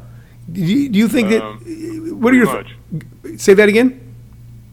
Do 0.51 0.61
you, 0.61 0.89
do 0.89 0.99
you 0.99 1.07
think 1.07 1.29
that? 1.29 1.41
Um, 1.41 1.63
What 2.19 2.33
are 2.33 2.37
your 2.37 2.47
pretty 2.47 3.37
say 3.37 3.53
that 3.53 3.69
again? 3.69 4.01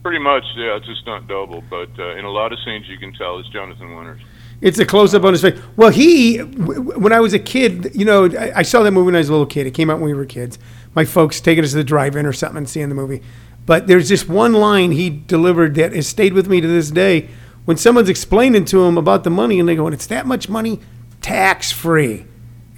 Pretty 0.03 0.19
much, 0.19 0.45
yeah, 0.57 0.77
it's 0.77 0.89
a 0.89 0.97
stunt 0.97 1.29
double, 1.29 1.63
but 1.71 1.89
uh, 1.99 2.17
in 2.17 2.25
a 2.25 2.31
lot 2.31 2.53
of 2.53 2.59
scenes 2.65 2.89
you 2.89 2.99
can 2.99 3.13
tell 3.13 3.39
it's 3.39 3.49
Jonathan 3.51 3.95
Winters. 3.97 4.21
It's 4.61 4.79
a 4.79 4.85
close 4.85 5.15
up 5.15 5.25
on 5.25 5.33
his 5.33 5.43
face. 5.43 5.61
Well, 5.77 5.91
he, 5.91 6.39
when 6.39 7.13
I 7.13 7.21
was 7.21 7.35
a 7.35 7.39
kid, 7.39 7.93
you 7.95 8.05
know, 8.05 8.27
I, 8.27 8.59
I 8.59 8.63
saw 8.63 8.83
that 8.83 8.93
movie 8.93 9.07
when 9.07 9.17
I 9.17 9.19
was 9.19 9.29
a 9.29 9.33
little 9.33 9.47
kid. 9.47 9.67
It 9.67 9.73
came 9.73 9.91
out 9.91 9.99
when 9.99 10.09
we 10.09 10.15
were 10.15 10.25
kids. 10.25 10.59
My 10.95 11.05
folks 11.05 11.41
taking 11.41 11.65
us 11.65 11.71
to 11.71 11.77
the 11.77 11.85
drive-in 11.85 12.27
or 12.27 12.33
something 12.33 12.59
and 12.59 12.69
seeing 12.69 12.89
the 12.89 12.95
movie. 12.95 13.23
But 13.67 13.87
there's 13.87 14.09
just 14.09 14.29
one 14.29 14.53
line 14.53 14.93
he 14.93 15.11
delivered 15.11 15.75
that 15.77 15.93
has 15.93 16.07
stayed 16.07 16.33
with 16.33 16.49
me 16.49 16.61
to 16.61 16.69
this 16.69 16.91
day. 16.91 17.29
When 17.65 17.77
someone's 17.77 18.09
explaining 18.09 18.65
to 18.67 18.85
him 18.85 18.99
about 18.99 19.25
the 19.25 19.31
money, 19.31 19.61
and 19.61 19.69
they 19.69 19.77
go, 19.77 19.87
"And 19.87 19.95
it's 19.95 20.07
that 20.07 20.27
much 20.27 20.49
money, 20.49 20.81
tax 21.21 21.71
free," 21.71 22.27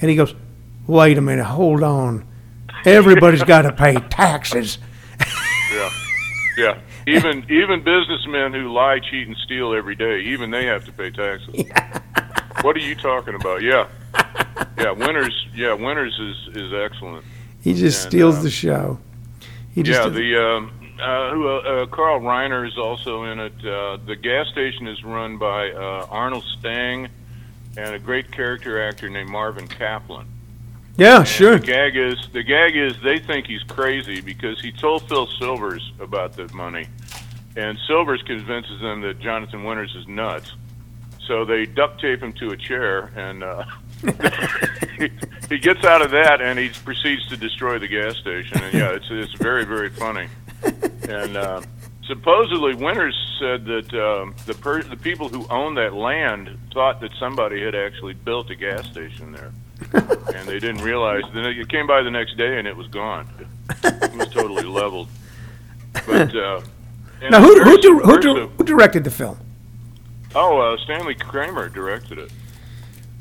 and 0.00 0.11
he 0.11 0.16
goes, 0.16 0.35
"Wait 0.87 1.16
a 1.16 1.23
minute, 1.23 1.44
hold 1.44 1.83
on. 1.83 2.26
Everybody's 2.84 3.42
got 3.42 3.62
to 3.62 3.72
pay 3.72 3.94
taxes." 3.94 4.78
Yeah, 5.72 5.90
yeah. 6.56 6.78
Even 7.06 7.44
even 7.50 7.82
businessmen 7.82 8.52
who 8.52 8.72
lie, 8.72 8.98
cheat, 9.00 9.26
and 9.26 9.36
steal 9.44 9.74
every 9.74 9.94
day, 9.94 10.20
even 10.20 10.50
they 10.50 10.66
have 10.66 10.84
to 10.84 10.92
pay 10.92 11.10
taxes. 11.10 11.66
What 12.62 12.76
are 12.76 12.80
you 12.80 12.94
talking 12.94 13.34
about? 13.34 13.62
Yeah, 13.62 13.88
yeah. 14.78 14.92
Winters, 14.92 15.46
yeah. 15.54 15.74
Winters 15.74 16.18
is 16.18 16.56
is 16.56 16.72
excellent. 16.72 17.24
He 17.60 17.74
just 17.74 18.04
And, 18.04 18.10
steals 18.10 18.38
uh, 18.38 18.42
the 18.42 18.50
show. 18.50 18.98
He 19.74 19.82
just 19.82 20.00
yeah, 20.00 20.08
the 20.08 20.42
um, 20.42 20.72
uh, 21.00 21.30
who 21.32 21.48
uh, 21.48 21.52
uh, 21.58 21.86
Carl 21.86 22.20
Reiner 22.20 22.66
is 22.66 22.78
also 22.78 23.24
in 23.24 23.40
it. 23.40 23.52
Uh, 23.64 23.98
the 24.06 24.16
gas 24.16 24.48
station 24.48 24.86
is 24.86 25.02
run 25.02 25.36
by 25.36 25.70
uh, 25.72 26.06
Arnold 26.10 26.44
Stang 26.58 27.08
and 27.76 27.94
a 27.94 27.98
great 27.98 28.30
character 28.30 28.80
actor 28.80 29.10
named 29.10 29.28
Marvin 29.28 29.66
Kaplan. 29.66 30.26
Yeah, 30.96 31.18
And 31.18 31.28
sure. 31.28 31.58
The 31.58 31.66
gag 31.66 31.96
is 31.96 32.28
the 32.32 32.42
gag 32.42 32.76
is 32.76 32.94
they 33.02 33.18
think 33.18 33.46
he's 33.46 33.62
crazy 33.64 34.20
because 34.20 34.60
he 34.60 34.70
told 34.70 35.08
Phil 35.08 35.26
Silvers 35.26 35.92
about 35.98 36.34
the 36.34 36.52
money, 36.54 36.86
and 37.56 37.78
Silvers 37.86 38.22
convinces 38.22 38.80
them 38.80 39.00
that 39.00 39.18
Jonathan 39.18 39.64
Winters 39.64 39.94
is 39.96 40.06
nuts. 40.06 40.52
So 41.26 41.44
they 41.44 41.66
duct 41.66 42.00
tape 42.00 42.22
him 42.22 42.32
to 42.34 42.50
a 42.50 42.56
chair, 42.56 43.10
and 43.16 43.42
uh, 43.42 43.64
he, 44.98 45.10
he 45.48 45.58
gets 45.58 45.84
out 45.84 46.02
of 46.02 46.10
that, 46.12 46.40
and 46.40 46.58
he 46.58 46.68
proceeds 46.68 47.26
to 47.28 47.36
destroy 47.36 47.78
the 47.78 47.88
gas 47.88 48.16
station. 48.18 48.62
And 48.62 48.74
yeah, 48.74 48.90
it's 48.92 49.06
it's 49.10 49.34
very 49.34 49.64
very 49.64 49.90
funny. 49.90 50.28
And 51.08 51.36
uh, 51.36 51.62
supposedly 52.06 52.76
Winters 52.76 53.16
said 53.40 53.64
that 53.64 53.92
um, 53.94 54.36
the 54.46 54.54
per- 54.54 54.82
the 54.82 54.96
people 54.96 55.28
who 55.28 55.44
owned 55.48 55.76
that 55.76 55.92
land 55.94 56.56
thought 56.72 57.00
that 57.00 57.10
somebody 57.18 57.64
had 57.64 57.74
actually 57.74 58.14
built 58.14 58.48
a 58.50 58.54
gas 58.54 58.86
station 58.86 59.32
there 59.32 59.50
and 59.92 60.48
they 60.48 60.58
didn't 60.58 60.82
realize. 60.82 61.22
Then 61.32 61.44
it 61.44 61.68
came 61.68 61.86
by 61.86 62.02
the 62.02 62.10
next 62.10 62.36
day, 62.36 62.58
and 62.58 62.66
it 62.66 62.76
was 62.76 62.86
gone. 62.88 63.28
It 63.82 64.14
was 64.16 64.28
totally 64.30 64.62
leveled. 64.80 65.08
But 66.06 66.34
uh, 66.34 66.60
Now, 67.30 67.40
who, 67.40 67.54
who, 67.62 67.64
very 67.64 67.76
di- 67.80 67.88
who, 68.04 68.20
di- 68.20 68.52
who 68.58 68.64
directed 68.64 69.04
the 69.04 69.10
film? 69.10 69.38
Oh, 70.34 70.58
uh, 70.58 70.76
Stanley 70.84 71.14
Kramer 71.14 71.68
directed 71.68 72.18
it. 72.18 72.32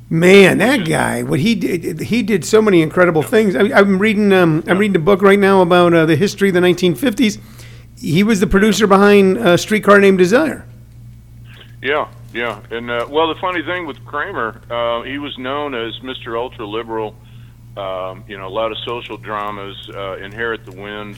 Man, 0.09 0.57
that 0.59 0.87
guy! 0.87 1.23
What 1.23 1.39
he 1.39 1.55
did, 1.55 1.99
he 2.01 2.21
did 2.23 2.45
so 2.45 2.61
many 2.61 2.81
incredible 2.81 3.23
things. 3.23 3.55
I, 3.55 3.61
I'm 3.71 3.97
reading, 3.99 4.31
um, 4.33 4.63
I'm 4.67 4.77
reading 4.77 4.95
a 4.95 4.99
book 4.99 5.21
right 5.21 5.39
now 5.39 5.61
about 5.61 5.93
uh, 5.93 6.05
the 6.05 6.15
history 6.15 6.49
of 6.49 6.53
the 6.53 6.59
1950s. 6.59 7.39
He 7.97 8.21
was 8.23 8.39
the 8.39 8.45
producer 8.47 8.85
behind 8.85 9.37
uh, 9.37 9.57
Streetcar 9.57 9.99
Named 9.99 10.17
Desire. 10.17 10.67
Yeah, 11.81 12.09
yeah. 12.33 12.61
And 12.71 12.89
uh, 12.89 13.07
well, 13.09 13.33
the 13.33 13.39
funny 13.39 13.63
thing 13.63 13.85
with 13.85 14.03
Kramer, 14.05 14.61
uh, 14.69 15.03
he 15.03 15.17
was 15.17 15.37
known 15.37 15.73
as 15.73 15.93
Mr. 15.99 16.37
Ultra 16.37 16.65
Liberal. 16.65 17.15
Um, 17.75 18.23
you 18.27 18.37
know, 18.37 18.47
a 18.47 18.53
lot 18.53 18.71
of 18.71 18.77
social 18.85 19.17
dramas, 19.17 19.89
uh, 19.95 20.17
Inherit 20.17 20.63
the 20.65 20.79
Wind, 20.79 21.17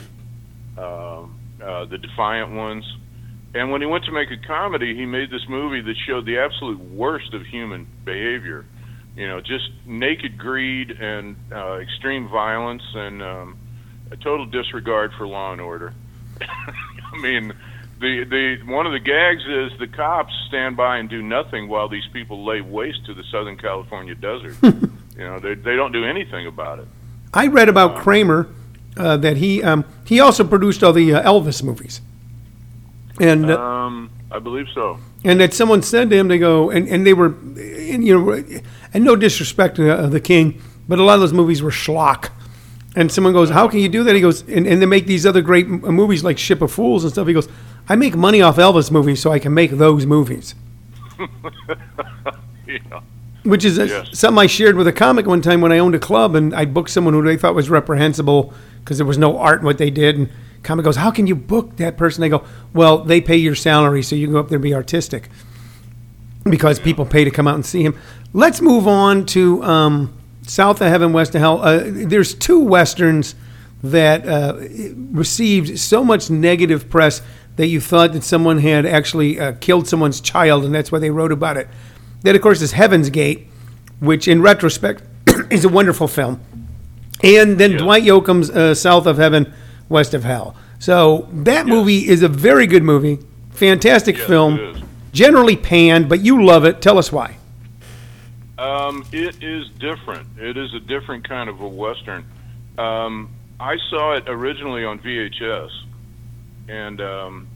um 0.77 1.35
uh, 1.61 1.85
The 1.85 1.97
Defiant 1.97 2.51
Ones. 2.51 2.85
And 3.53 3.71
when 3.71 3.81
he 3.81 3.87
went 3.87 4.03
to 4.05 4.11
make 4.11 4.31
a 4.31 4.37
comedy, 4.37 4.95
he 4.95 5.05
made 5.05 5.29
this 5.29 5.47
movie 5.47 5.81
that 5.81 5.95
showed 6.05 6.25
the 6.25 6.39
absolute 6.39 6.79
worst 6.79 7.33
of 7.33 7.45
human 7.45 7.87
behavior. 8.03 8.65
You 9.15 9.27
know, 9.29 9.39
just 9.39 9.69
naked 9.85 10.37
greed 10.37 10.91
and 10.91 11.37
uh, 11.51 11.75
extreme 11.75 12.27
violence 12.27 12.83
and 12.93 13.23
um, 13.23 13.57
a 14.11 14.17
total 14.17 14.45
disregard 14.45 15.13
for 15.17 15.25
law 15.25 15.53
and 15.53 15.61
order. 15.61 15.93
I 16.41 17.21
mean, 17.21 17.53
the 17.99 18.23
the 18.25 18.71
one 18.71 18.85
of 18.85 18.91
the 18.91 18.99
gags 18.99 19.43
is 19.45 19.77
the 19.79 19.87
cops 19.87 20.33
stand 20.47 20.75
by 20.75 20.97
and 20.97 21.09
do 21.09 21.21
nothing 21.21 21.67
while 21.67 21.87
these 21.87 22.07
people 22.13 22.45
lay 22.45 22.61
waste 22.61 23.05
to 23.05 23.13
the 23.13 23.23
Southern 23.31 23.57
California 23.57 24.15
desert. 24.15 24.55
you 24.63 24.89
know, 25.17 25.39
they 25.39 25.55
they 25.55 25.75
don't 25.75 25.91
do 25.91 26.03
anything 26.05 26.47
about 26.47 26.79
it. 26.79 26.87
I 27.33 27.47
read 27.47 27.69
about 27.69 27.97
Kramer 27.97 28.47
uh, 28.97 29.17
that 29.17 29.37
he 29.37 29.63
um, 29.63 29.85
he 30.05 30.19
also 30.19 30.43
produced 30.43 30.83
all 30.83 30.93
the 30.93 31.13
uh, 31.15 31.23
Elvis 31.23 31.63
movies, 31.63 32.01
and 33.19 33.49
uh, 33.49 33.59
Um, 33.59 34.09
I 34.31 34.39
believe 34.39 34.67
so. 34.73 34.99
and 35.23 35.39
that 35.39 35.53
someone 35.53 35.81
said 35.81 36.09
to 36.09 36.15
him, 36.17 36.27
they 36.27 36.37
go, 36.37 36.69
and, 36.69 36.87
and 36.89 37.05
they 37.05 37.13
were, 37.13 37.27
and, 37.27 38.05
you 38.05 38.19
know, 38.19 38.61
and 38.93 39.03
no 39.03 39.15
disrespect 39.15 39.77
to 39.77 39.89
uh, 39.97 40.07
the 40.07 40.19
king, 40.19 40.61
but 40.87 40.99
a 40.99 41.03
lot 41.03 41.15
of 41.15 41.21
those 41.21 41.33
movies 41.33 41.61
were 41.61 41.71
schlock. 41.71 42.29
And 42.97 43.11
someone 43.11 43.33
goes, 43.33 43.49
how 43.49 43.67
can 43.67 43.79
you 43.79 43.89
do 43.89 44.03
that? 44.05 44.15
He 44.15 44.21
goes, 44.21 44.41
and, 44.47 44.65
and 44.65 44.81
they 44.81 44.85
make 44.85 45.05
these 45.05 45.25
other 45.25 45.41
great 45.41 45.67
movies 45.67 46.23
like 46.23 46.37
Ship 46.37 46.61
of 46.61 46.71
Fools 46.71 47.03
and 47.03 47.11
stuff. 47.11 47.27
He 47.27 47.33
goes, 47.33 47.49
I 47.87 47.95
make 47.95 48.15
money 48.15 48.41
off 48.41 48.57
Elvis 48.57 48.89
movies 48.91 49.21
so 49.21 49.31
I 49.31 49.39
can 49.39 49.53
make 49.53 49.71
those 49.71 50.05
movies. 50.05 50.55
Yeah. 52.67 53.01
Which 53.43 53.63
is 53.63 53.77
a, 53.77 53.87
Yes. 53.87 54.17
something 54.17 54.39
I 54.41 54.47
shared 54.47 54.75
with 54.75 54.87
a 54.87 54.91
comic 54.91 55.27
one 55.27 55.41
time 55.43 55.61
when 55.61 55.71
I 55.71 55.77
owned 55.77 55.93
a 55.93 55.99
club 55.99 56.33
and 56.33 56.53
I 56.55 56.65
booked 56.65 56.89
someone 56.89 57.13
who 57.13 57.21
they 57.21 57.37
thought 57.37 57.53
was 57.53 57.69
reprehensible 57.69 58.51
because 58.79 58.97
there 58.97 59.05
was 59.05 59.19
no 59.19 59.37
art 59.37 59.59
in 59.59 59.65
what 59.65 59.77
they 59.77 59.91
did. 59.91 60.17
And 60.17 60.29
comic 60.63 60.83
goes, 60.83 60.95
How 60.95 61.11
can 61.11 61.27
you 61.27 61.35
book 61.35 61.75
that 61.77 61.95
person? 61.95 62.21
They 62.21 62.29
go, 62.29 62.43
Well, 62.73 62.97
they 63.03 63.21
pay 63.21 63.37
your 63.37 63.53
salary 63.53 64.01
so 64.01 64.15
you 64.15 64.25
can 64.25 64.33
go 64.33 64.39
up 64.39 64.49
there 64.49 64.55
and 64.55 64.63
be 64.63 64.73
artistic 64.73 65.29
because 66.43 66.79
people 66.79 67.05
pay 67.05 67.23
to 67.23 67.29
come 67.29 67.47
out 67.47 67.53
and 67.55 67.65
see 67.65 67.83
him. 67.83 67.95
Let's 68.33 68.61
move 68.61 68.87
on 68.87 69.27
to 69.27 69.63
um, 69.63 70.17
South 70.41 70.81
of 70.81 70.87
Heaven, 70.87 71.13
West 71.13 71.35
of 71.35 71.41
Hell. 71.41 71.61
Uh, 71.61 71.81
there's 71.85 72.33
two 72.33 72.59
westerns 72.61 73.35
that 73.83 74.27
uh, 74.27 74.55
received 75.11 75.77
so 75.79 76.03
much 76.03 76.31
negative 76.31 76.89
press 76.89 77.21
that 77.55 77.67
you 77.67 77.79
thought 77.79 78.13
that 78.13 78.23
someone 78.23 78.59
had 78.59 78.85
actually 78.85 79.39
uh, 79.39 79.53
killed 79.61 79.87
someone's 79.87 80.19
child, 80.21 80.65
and 80.65 80.73
that's 80.75 80.91
why 80.91 80.99
they 80.99 81.09
wrote 81.09 81.31
about 81.31 81.57
it. 81.57 81.67
That, 82.23 82.35
of 82.35 82.41
course, 82.41 82.61
is 82.61 82.73
Heaven's 82.73 83.09
Gate, 83.09 83.47
which, 83.99 84.27
in 84.27 84.41
retrospect, 84.41 85.03
is 85.51 85.63
a 85.63 85.69
wonderful 85.69 86.07
film. 86.07 86.41
And 87.23 87.57
then 87.57 87.71
Yeah. 87.71 87.77
Dwight 87.77 88.03
Yoakam's 88.03 88.49
uh, 88.49 88.75
South 88.75 89.05
of 89.05 89.17
Heaven, 89.17 89.53
West 89.89 90.13
of 90.13 90.23
Hell. 90.23 90.55
So 90.79 91.27
that 91.31 91.65
movie 91.65 92.07
is 92.07 92.21
a 92.23 92.27
very 92.27 92.67
good 92.67 92.83
movie, 92.83 93.19
fantastic 93.51 94.17
Yes, 94.17 94.27
film, 94.27 94.81
generally 95.13 95.55
panned, 95.55 96.09
but 96.09 96.19
you 96.19 96.43
love 96.43 96.65
it. 96.65 96.81
Tell 96.81 96.97
us 96.97 97.11
why. 97.11 97.37
Um, 98.57 99.05
it 99.11 99.41
is 99.43 99.69
different. 99.79 100.27
It 100.37 100.57
is 100.57 100.73
a 100.73 100.79
different 100.79 101.27
kind 101.27 101.49
of 101.49 101.61
a 101.61 101.67
western. 101.67 102.25
Um, 102.77 103.29
I 103.59 103.77
saw 103.89 104.13
it 104.13 104.23
originally 104.27 104.83
on 104.83 104.99
VHS, 104.99 105.69
and 106.67 107.01
um, 107.01 107.47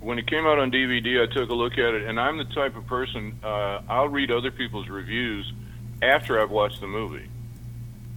when 0.00 0.18
it 0.18 0.26
came 0.26 0.46
out 0.46 0.58
on 0.58 0.70
DVD, 0.70 1.22
I 1.22 1.32
took 1.32 1.50
a 1.50 1.54
look 1.54 1.74
at 1.74 1.94
it. 1.94 2.08
And 2.08 2.18
I'm 2.18 2.38
the 2.38 2.44
type 2.44 2.76
of 2.76 2.86
person 2.86 3.38
uh, 3.42 3.80
I'll 3.88 4.08
read 4.08 4.30
other 4.30 4.50
people's 4.50 4.88
reviews 4.88 5.50
after 6.02 6.40
I've 6.40 6.50
watched 6.50 6.80
the 6.80 6.86
movie. 6.86 7.28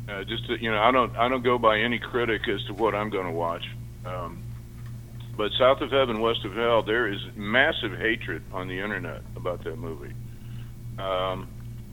Uh, 0.08 0.24
just 0.24 0.48
to, 0.48 0.62
you 0.62 0.72
know, 0.72 0.82
I 0.82 0.92
don't 0.92 1.16
I 1.16 1.30
don't 1.30 1.44
go 1.44 1.58
by 1.58 1.80
any 1.80 2.00
critic 2.00 2.48
as 2.48 2.64
to 2.66 2.74
what 2.74 2.94
I'm 2.94 3.10
going 3.10 3.26
to 3.26 3.32
watch. 3.32 3.66
Um, 4.06 4.44
but 5.36 5.52
South 5.58 5.82
of 5.82 5.92
Heaven, 5.92 6.20
West 6.20 6.46
of 6.46 6.54
Hell, 6.54 6.84
there 6.84 7.08
is 7.08 7.20
massive 7.36 7.98
hatred 7.98 8.44
on 8.52 8.68
the 8.68 8.80
internet 8.80 9.22
about 9.36 9.64
that 9.64 9.78
movie. 9.78 10.14
Um, 11.00 11.48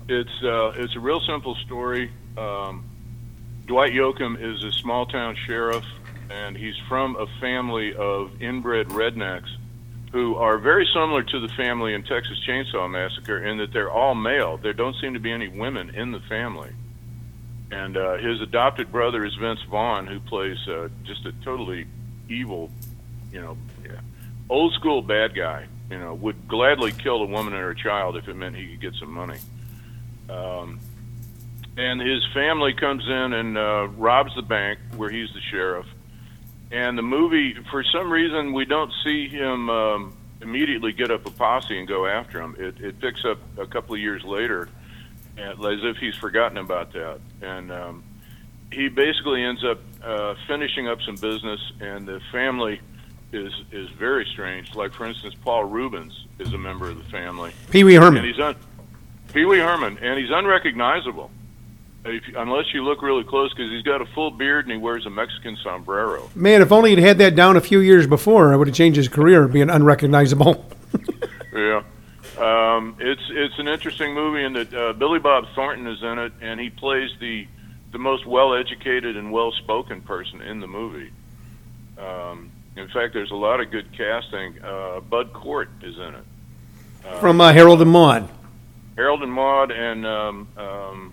it's 0.08 0.42
uh, 0.42 0.72
it's 0.76 0.94
a 0.96 1.00
real 1.00 1.20
simple 1.20 1.54
story. 1.66 2.10
Um, 2.36 2.84
Dwight 3.66 3.92
Yoakam 3.92 4.40
is 4.40 4.64
a 4.64 4.72
small 4.72 5.06
town 5.06 5.36
sheriff, 5.46 5.84
and 6.30 6.56
he's 6.56 6.76
from 6.88 7.16
a 7.16 7.26
family 7.40 7.94
of 7.94 8.40
inbred 8.40 8.88
rednecks 8.88 9.48
who 10.12 10.36
are 10.36 10.58
very 10.58 10.88
similar 10.92 11.22
to 11.22 11.40
the 11.40 11.48
family 11.54 11.94
in 11.94 12.02
Texas 12.02 12.38
Chainsaw 12.46 12.90
Massacre 12.90 13.44
in 13.44 13.58
that 13.58 13.72
they're 13.72 13.90
all 13.90 14.14
male. 14.14 14.56
There 14.56 14.72
don't 14.72 14.96
seem 15.00 15.14
to 15.14 15.20
be 15.20 15.30
any 15.30 15.48
women 15.48 15.94
in 15.94 16.10
the 16.10 16.20
family. 16.20 16.70
And 17.70 17.96
uh, 17.96 18.16
his 18.16 18.40
adopted 18.40 18.90
brother 18.90 19.24
is 19.24 19.34
Vince 19.36 19.62
Vaughn, 19.68 20.06
who 20.06 20.18
plays 20.18 20.58
uh, 20.66 20.88
just 21.04 21.24
a 21.26 21.32
totally 21.44 21.86
evil, 22.28 22.70
you 23.32 23.40
know, 23.40 23.56
yeah, 23.84 24.00
old 24.48 24.72
school 24.74 25.02
bad 25.02 25.34
guy. 25.34 25.66
You 25.88 25.98
know, 25.98 26.14
would 26.14 26.46
gladly 26.46 26.92
kill 26.92 27.22
a 27.22 27.26
woman 27.26 27.52
and 27.52 27.62
her 27.62 27.74
child 27.74 28.16
if 28.16 28.28
it 28.28 28.34
meant 28.34 28.54
he 28.54 28.68
could 28.68 28.80
get 28.80 28.94
some 28.94 29.12
money. 29.12 29.38
Um, 30.28 30.78
and 31.76 32.00
his 32.00 32.24
family 32.32 32.74
comes 32.74 33.04
in 33.06 33.32
and 33.32 33.58
uh, 33.58 33.88
robs 33.96 34.34
the 34.36 34.42
bank 34.42 34.78
where 34.96 35.10
he's 35.10 35.32
the 35.32 35.40
sheriff. 35.50 35.86
And 36.72 36.96
the 36.96 37.02
movie, 37.02 37.54
for 37.70 37.82
some 37.84 38.10
reason, 38.12 38.52
we 38.52 38.64
don't 38.64 38.92
see 39.04 39.28
him 39.28 39.68
um, 39.70 40.16
immediately 40.40 40.92
get 40.92 41.10
up 41.10 41.26
a 41.26 41.30
posse 41.30 41.78
and 41.78 41.88
go 41.88 42.06
after 42.06 42.40
him. 42.40 42.54
It, 42.58 42.80
it 42.80 43.00
picks 43.00 43.24
up 43.24 43.38
a 43.58 43.66
couple 43.66 43.94
of 43.94 44.00
years 44.00 44.22
later, 44.24 44.68
as 45.36 45.56
if 45.60 45.96
he's 45.96 46.14
forgotten 46.14 46.58
about 46.58 46.92
that. 46.92 47.20
And 47.42 47.72
um, 47.72 48.04
he 48.72 48.88
basically 48.88 49.42
ends 49.42 49.64
up 49.64 49.80
uh, 50.02 50.34
finishing 50.46 50.86
up 50.88 51.02
some 51.02 51.16
business, 51.16 51.60
and 51.80 52.06
the 52.06 52.20
family 52.30 52.80
is 53.32 53.52
is 53.72 53.88
very 53.90 54.26
strange. 54.32 54.74
Like 54.74 54.92
for 54.92 55.06
instance, 55.06 55.34
Paul 55.44 55.64
Reubens 55.64 56.26
is 56.38 56.52
a 56.52 56.58
member 56.58 56.88
of 56.88 56.98
the 56.98 57.04
family, 57.10 57.52
Pee 57.70 57.84
Wee 57.84 57.94
Herman. 57.94 58.18
and 58.24 58.26
he's 58.26 58.40
un- 58.40 58.56
Pee 59.32 59.44
Wee 59.44 59.58
Herman, 59.58 59.98
and 59.98 60.18
he's 60.18 60.30
unrecognizable. 60.30 61.30
If, 62.04 62.24
unless 62.34 62.72
you 62.72 62.82
look 62.82 63.02
really 63.02 63.24
close, 63.24 63.52
because 63.52 63.70
he's 63.70 63.82
got 63.82 64.00
a 64.00 64.06
full 64.06 64.30
beard 64.30 64.64
and 64.64 64.72
he 64.72 64.78
wears 64.78 65.04
a 65.04 65.10
Mexican 65.10 65.58
sombrero. 65.62 66.30
Man, 66.34 66.62
if 66.62 66.72
only 66.72 66.90
he'd 66.90 66.98
had 66.98 67.18
that 67.18 67.34
down 67.34 67.56
a 67.56 67.60
few 67.60 67.80
years 67.80 68.06
before, 68.06 68.52
I 68.52 68.56
would 68.56 68.68
have 68.68 68.76
changed 68.76 68.96
his 68.96 69.08
career, 69.08 69.46
being 69.48 69.68
unrecognizable. 69.70 70.64
Yeah, 71.52 71.82
um, 72.38 72.96
it's 73.00 73.22
it's 73.28 73.58
an 73.58 73.66
interesting 73.66 74.14
movie 74.14 74.44
in 74.44 74.52
that 74.52 74.72
uh, 74.72 74.92
Billy 74.92 75.18
Bob 75.18 75.46
Thornton 75.56 75.88
is 75.88 76.00
in 76.00 76.16
it, 76.18 76.32
and 76.40 76.60
he 76.60 76.70
plays 76.70 77.10
the 77.18 77.48
the 77.90 77.98
most 77.98 78.24
well-educated 78.24 79.16
and 79.16 79.32
well-spoken 79.32 80.00
person 80.02 80.40
in 80.42 80.60
the 80.60 80.68
movie. 80.68 81.10
Um, 81.98 82.52
in 82.76 82.86
fact, 82.88 83.14
there's 83.14 83.32
a 83.32 83.36
lot 83.36 83.60
of 83.60 83.72
good 83.72 83.92
casting. 83.96 84.62
Uh, 84.62 85.00
Bud 85.00 85.32
Cort 85.32 85.70
is 85.82 85.98
in 85.98 86.14
it. 86.14 86.24
From 87.18 87.40
uh, 87.40 87.52
Harold 87.52 87.82
and 87.82 87.90
Maude. 87.90 88.28
Harold 88.96 89.24
and 89.24 89.32
Maude, 89.32 89.72
and 89.72 90.06
um, 90.06 90.48
um, 90.56 91.12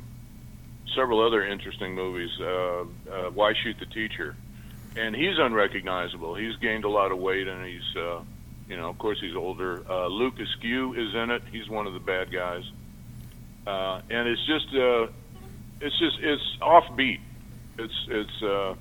several 0.98 1.26
other 1.26 1.46
interesting 1.46 1.94
movies. 1.94 2.32
Uh, 2.42 2.46
uh, 2.46 2.86
Why 3.34 3.54
Shoot 3.64 3.78
the 3.80 3.86
Teacher? 3.86 4.36
And 4.96 5.16
he's 5.16 5.38
unrecognizable. 5.38 6.34
He's 6.36 6.56
gained 6.56 6.84
a 6.84 6.90
lot 6.90 7.12
of 7.12 7.20
weight, 7.20 7.48
and 7.48 7.64
he's, 7.66 7.96
uh, 7.96 8.22
you 8.68 8.76
know, 8.76 8.90
of 8.90 8.98
course, 8.98 9.20
he's 9.22 9.36
older. 9.36 9.86
Uh, 9.88 10.08
Luke 10.08 10.40
Askew 10.40 10.94
is 10.94 11.14
in 11.14 11.30
it. 11.30 11.44
He's 11.52 11.70
one 11.70 11.86
of 11.86 11.94
the 11.94 12.00
bad 12.00 12.32
guys, 12.32 12.64
uh, 13.68 14.02
and 14.10 14.28
it's 14.28 14.46
just, 14.48 14.68
uh, 14.74 15.08
it's 15.80 16.00
just, 16.00 16.18
it's 16.20 16.58
offbeat. 16.62 17.20
It's, 17.78 17.94
it's, 18.08 18.44
uh, 18.44 18.74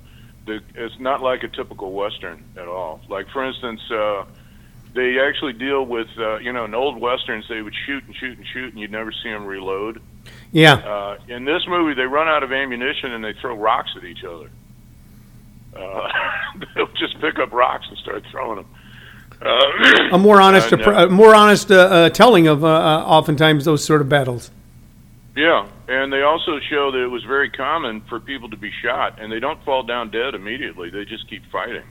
the, 0.46 0.60
it's 0.74 0.98
not 0.98 1.20
like 1.20 1.42
a 1.42 1.48
typical 1.48 1.92
western 1.92 2.42
at 2.56 2.66
all. 2.66 3.00
Like, 3.08 3.28
for 3.28 3.44
instance. 3.44 3.80
Uh, 3.90 4.24
they 4.94 5.18
actually 5.20 5.52
deal 5.52 5.84
with 5.84 6.08
uh, 6.16 6.38
you 6.38 6.54
know 6.54 6.64
in 6.64 6.74
old 6.74 6.98
westerns 6.98 7.44
they 7.50 7.60
would 7.60 7.74
shoot 7.84 8.02
and 8.06 8.16
shoot 8.16 8.38
and 8.38 8.46
shoot 8.46 8.72
and 8.72 8.80
you'd 8.80 8.90
never 8.90 9.12
see 9.12 9.28
them 9.28 9.44
reload. 9.44 10.00
Yeah. 10.52 10.74
Uh, 10.74 11.18
in 11.28 11.44
this 11.44 11.62
movie, 11.68 11.94
they 11.94 12.04
run 12.06 12.28
out 12.28 12.42
of 12.42 12.52
ammunition 12.52 13.12
and 13.12 13.22
they 13.24 13.34
throw 13.34 13.56
rocks 13.56 13.90
at 13.96 14.04
each 14.04 14.24
other. 14.24 14.50
Uh, 15.76 16.08
they'll 16.74 16.86
just 16.98 17.20
pick 17.20 17.38
up 17.38 17.52
rocks 17.52 17.86
and 17.88 17.98
start 17.98 18.24
throwing 18.30 18.56
them. 18.56 18.66
Uh, 19.42 20.08
A 20.12 20.18
more 20.18 20.40
honest, 20.40 20.72
uh, 20.72 20.78
a 21.06 21.08
more 21.10 21.34
honest 21.34 21.70
uh, 21.70 21.74
uh, 21.74 22.10
telling 22.10 22.46
of 22.46 22.64
uh, 22.64 22.68
uh, 22.68 23.04
oftentimes 23.06 23.64
those 23.66 23.84
sort 23.84 24.00
of 24.00 24.08
battles. 24.08 24.50
yeah, 25.36 25.68
and 25.88 26.10
they 26.12 26.22
also 26.22 26.58
show 26.70 26.90
that 26.90 27.02
it 27.02 27.08
was 27.10 27.22
very 27.24 27.50
common 27.50 28.00
for 28.08 28.18
people 28.18 28.48
to 28.50 28.56
be 28.56 28.70
shot 28.82 29.20
and 29.20 29.30
they 29.30 29.38
don't 29.40 29.62
fall 29.64 29.82
down 29.82 30.10
dead 30.10 30.34
immediately. 30.34 30.88
They 30.88 31.04
just 31.04 31.28
keep 31.28 31.44
fighting. 31.52 31.82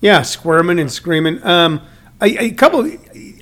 Yeah, 0.00 0.22
squirming 0.22 0.78
and 0.78 0.90
screaming. 0.92 1.44
Um, 1.44 1.80
a, 2.20 2.44
a 2.44 2.50
couple. 2.52 2.88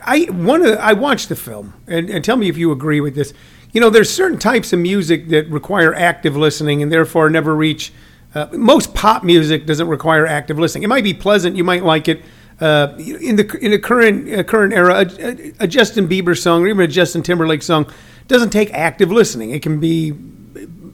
I 0.03 0.25
one. 0.31 0.65
Of 0.65 0.79
I 0.79 0.95
watched 0.95 1.29
the 1.29 1.37
film, 1.37 1.75
and, 1.87 2.09
and 2.09 2.25
tell 2.25 2.37
me 2.37 2.49
if 2.49 2.57
you 2.57 2.73
agree 2.73 3.01
with 3.01 3.15
this. 3.15 3.35
You 3.73 3.81
know, 3.81 3.91
there's 3.91 4.11
certain 4.11 4.39
types 4.39 4.73
of 4.73 4.79
music 4.79 5.29
that 5.29 5.49
require 5.49 5.95
active 5.95 6.37
listening, 6.37 6.83
and 6.83 6.93
therefore 6.93 7.31
never 7.31 7.55
reach. 7.55 7.93
Uh, 8.35 8.47
most 8.53 8.95
pop 8.95 9.25
music 9.25 9.67
doesn't 9.67 9.89
require 9.89 10.27
active 10.27 10.59
listening. 10.59 10.85
It 10.85 10.89
might 10.89 11.05
be 11.05 11.15
pleasant. 11.15 11.57
You 11.57 11.65
might 11.65 11.85
like 11.85 12.09
it. 12.09 12.23
Uh, 12.61 12.95
in 12.99 13.37
the 13.37 13.59
in 13.61 13.73
the 13.73 13.79
current 13.79 14.33
uh, 14.33 14.43
current 14.45 14.73
era, 14.73 15.07
a, 15.19 15.53
a 15.61 15.67
Justin 15.67 16.07
Bieber 16.07 16.39
song 16.39 16.63
or 16.63 16.69
even 16.69 16.85
a 16.85 16.87
Justin 16.89 17.23
Timberlake 17.23 17.63
song 17.63 17.91
doesn't 18.29 18.51
take 18.51 18.73
active 18.73 19.11
listening. 19.11 19.51
It 19.51 19.63
can 19.63 19.81
be, 19.81 20.13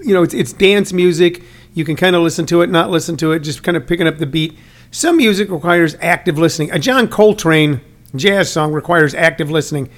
you 0.01 0.15
know, 0.15 0.23
it's, 0.23 0.35
it's 0.35 0.53
dance 0.53 0.93
music. 0.93 1.43
You 1.75 1.85
can 1.85 1.95
kind 1.95 2.17
of 2.17 2.23
listen 2.23 2.47
to 2.47 2.63
it, 2.63 2.71
not 2.71 2.91
listen 2.91 3.17
to 3.19 3.33
it, 3.33 3.41
just 3.41 3.63
kind 3.63 3.77
of 3.77 3.87
picking 3.87 4.07
up 4.07 4.19
the 4.19 4.27
beat. 4.27 4.57
Some 4.91 5.19
music 5.19 5.51
requires 5.51 5.95
active 6.01 6.39
listening. 6.39 6.71
A 6.71 6.79
John 6.79 7.07
Coltrane 7.09 7.81
jazz 8.17 8.51
song 8.51 8.73
requires 8.73 9.15
active 9.15 9.51
listening. 9.51 9.91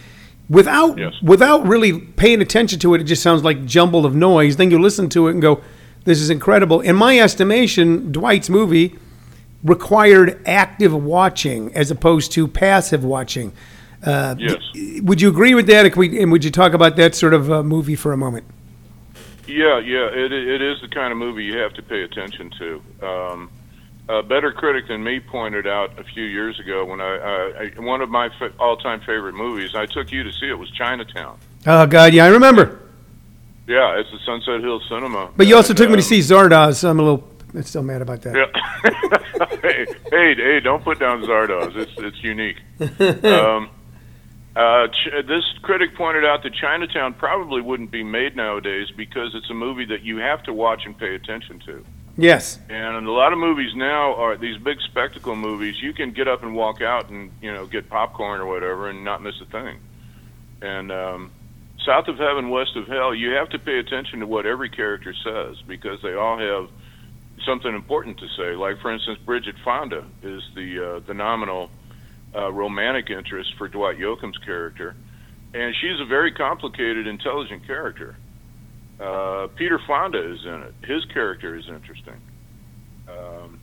Without 0.50 0.98
Yes. 0.98 1.14
without 1.22 1.66
really 1.66 1.92
paying 2.00 2.42
attention 2.42 2.78
to 2.80 2.94
it, 2.94 3.00
it 3.00 3.04
just 3.04 3.22
sounds 3.22 3.42
like 3.44 3.64
jumble 3.64 4.04
of 4.04 4.14
noise. 4.14 4.56
Then 4.56 4.70
you 4.70 4.78
listen 4.80 5.08
to 5.10 5.28
it 5.28 5.32
and 5.32 5.40
go, 5.40 5.60
"This 6.04 6.20
is 6.20 6.28
incredible." 6.28 6.80
In 6.80 6.96
my 6.96 7.18
estimation, 7.20 8.10
Dwight's 8.12 8.50
movie 8.50 8.96
required 9.62 10.38
active 10.46 10.92
watching 10.92 11.70
as 11.74 11.90
opposed 11.90 12.32
to 12.32 12.48
passive 12.48 13.04
watching. 13.04 13.52
Uh, 14.04 14.34
Yes. 14.38 14.56
Would 15.02 15.20
you 15.20 15.28
agree 15.28 15.54
with 15.54 15.66
that? 15.66 15.94
We- 15.96 16.18
And 16.20 16.32
would 16.32 16.44
you 16.44 16.50
talk 16.50 16.72
about 16.72 16.96
that 16.96 17.14
sort 17.14 17.34
of 17.34 17.52
uh, 17.52 17.62
movie 17.62 17.94
for 17.94 18.12
a 18.12 18.16
moment? 18.16 18.44
Yeah, 19.46 19.78
yeah, 19.78 20.06
it 20.12 20.32
it 20.32 20.62
is 20.62 20.80
the 20.80 20.88
kind 20.88 21.12
of 21.12 21.18
movie 21.18 21.44
you 21.44 21.58
have 21.58 21.74
to 21.74 21.82
pay 21.82 22.02
attention 22.02 22.50
to. 22.58 22.80
Um, 23.06 23.50
a 24.18 24.22
better 24.22 24.52
critic 24.52 24.88
than 24.88 25.02
me 25.04 25.20
pointed 25.20 25.66
out 25.66 25.98
a 25.98 26.04
few 26.04 26.24
years 26.24 26.58
ago 26.58 26.84
when 26.84 27.00
I, 27.00 27.16
I, 27.16 27.70
I 27.76 27.80
one 27.80 28.00
of 28.00 28.08
my 28.10 28.28
fa- 28.38 28.52
all-time 28.58 29.00
favorite 29.00 29.34
movies. 29.34 29.74
I 29.74 29.86
took 29.86 30.10
you 30.10 30.22
to 30.24 30.32
see 30.32 30.48
it 30.48 30.58
was 30.58 30.70
Chinatown. 30.70 31.38
Oh 31.66 31.86
God, 31.86 32.12
yeah, 32.12 32.24
I 32.24 32.28
remember. 32.28 32.80
Yeah, 33.66 33.98
it's 34.00 34.10
the 34.10 34.18
Sunset 34.26 34.60
Hill 34.60 34.80
Cinema. 34.88 35.30
But 35.36 35.46
you 35.46 35.54
also 35.54 35.70
And, 35.70 35.78
took 35.78 35.88
me 35.90 35.96
to 35.96 36.02
um, 36.02 36.08
see 36.08 36.18
Zardoz. 36.20 36.76
So 36.76 36.90
I'm 36.90 36.98
a 36.98 37.02
little 37.02 37.28
I'm 37.54 37.62
still 37.62 37.82
mad 37.82 38.02
about 38.02 38.22
that. 38.22 38.34
Yeah. 38.34 39.58
hey, 39.62 39.86
hey, 40.10 40.34
hey, 40.34 40.60
don't 40.60 40.82
put 40.82 40.98
down 40.98 41.22
Zardoz. 41.22 41.76
It's 41.76 41.92
it's 41.98 42.22
unique. 42.22 42.58
Um, 43.24 43.70
uh, 44.56 44.88
Ch- 44.88 45.26
this 45.28 45.44
critic 45.62 45.94
pointed 45.96 46.24
out 46.24 46.42
that 46.42 46.52
Chinatown 46.54 47.14
probably 47.14 47.62
wouldn't 47.62 47.92
be 47.92 48.02
made 48.02 48.34
nowadays 48.34 48.88
because 48.96 49.30
it's 49.34 49.48
a 49.48 49.54
movie 49.54 49.84
that 49.84 50.02
you 50.02 50.16
have 50.18 50.42
to 50.42 50.52
watch 50.52 50.82
and 50.86 50.98
pay 50.98 51.14
attention 51.14 51.60
to. 51.66 51.84
Yes. 52.20 52.58
And 52.68 53.06
a 53.06 53.10
lot 53.10 53.32
of 53.32 53.38
movies 53.38 53.74
now 53.74 54.14
are 54.14 54.36
these 54.36 54.58
big 54.58 54.78
spectacle 54.82 55.34
movies. 55.34 55.80
You 55.80 55.94
can 55.94 56.10
get 56.10 56.28
up 56.28 56.42
and 56.42 56.54
walk 56.54 56.82
out 56.82 57.08
and 57.08 57.32
you 57.40 57.50
know 57.50 57.64
get 57.64 57.88
popcorn 57.88 58.42
or 58.42 58.46
whatever 58.46 58.90
and 58.90 59.04
not 59.04 59.22
miss 59.22 59.40
a 59.40 59.46
thing. 59.46 59.78
And 60.60 60.92
um, 60.92 61.32
South 61.86 62.08
of 62.08 62.18
Heaven, 62.18 62.50
West 62.50 62.76
of 62.76 62.86
Hell, 62.86 63.14
you 63.14 63.30
have 63.30 63.48
to 63.50 63.58
pay 63.58 63.78
attention 63.78 64.20
to 64.20 64.26
what 64.26 64.44
every 64.44 64.68
character 64.68 65.14
says 65.24 65.62
because 65.66 66.02
they 66.02 66.12
all 66.12 66.36
have 66.36 66.68
something 67.46 67.74
important 67.74 68.18
to 68.18 68.28
say. 68.36 68.54
Like 68.54 68.80
for 68.80 68.92
instance, 68.92 69.18
Bridget 69.24 69.56
Fonda 69.64 70.04
is 70.22 70.42
the 70.54 70.96
uh, 70.96 71.00
the 71.06 71.14
nominal 71.14 71.70
uh, 72.36 72.52
romantic 72.52 73.08
interest 73.08 73.54
for 73.56 73.66
Dwight 73.66 73.96
Yoakam's 73.96 74.38
character, 74.44 74.94
and 75.54 75.74
she's 75.80 75.98
a 75.98 76.04
very 76.04 76.32
complicated, 76.32 77.06
intelligent 77.06 77.66
character. 77.66 78.16
Uh, 79.00 79.48
Peter 79.56 79.80
Fonda 79.86 80.32
is 80.32 80.44
in 80.44 80.62
it. 80.62 80.74
His 80.84 81.04
character 81.06 81.56
is 81.56 81.68
interesting. 81.68 82.20
Um, 83.08 83.58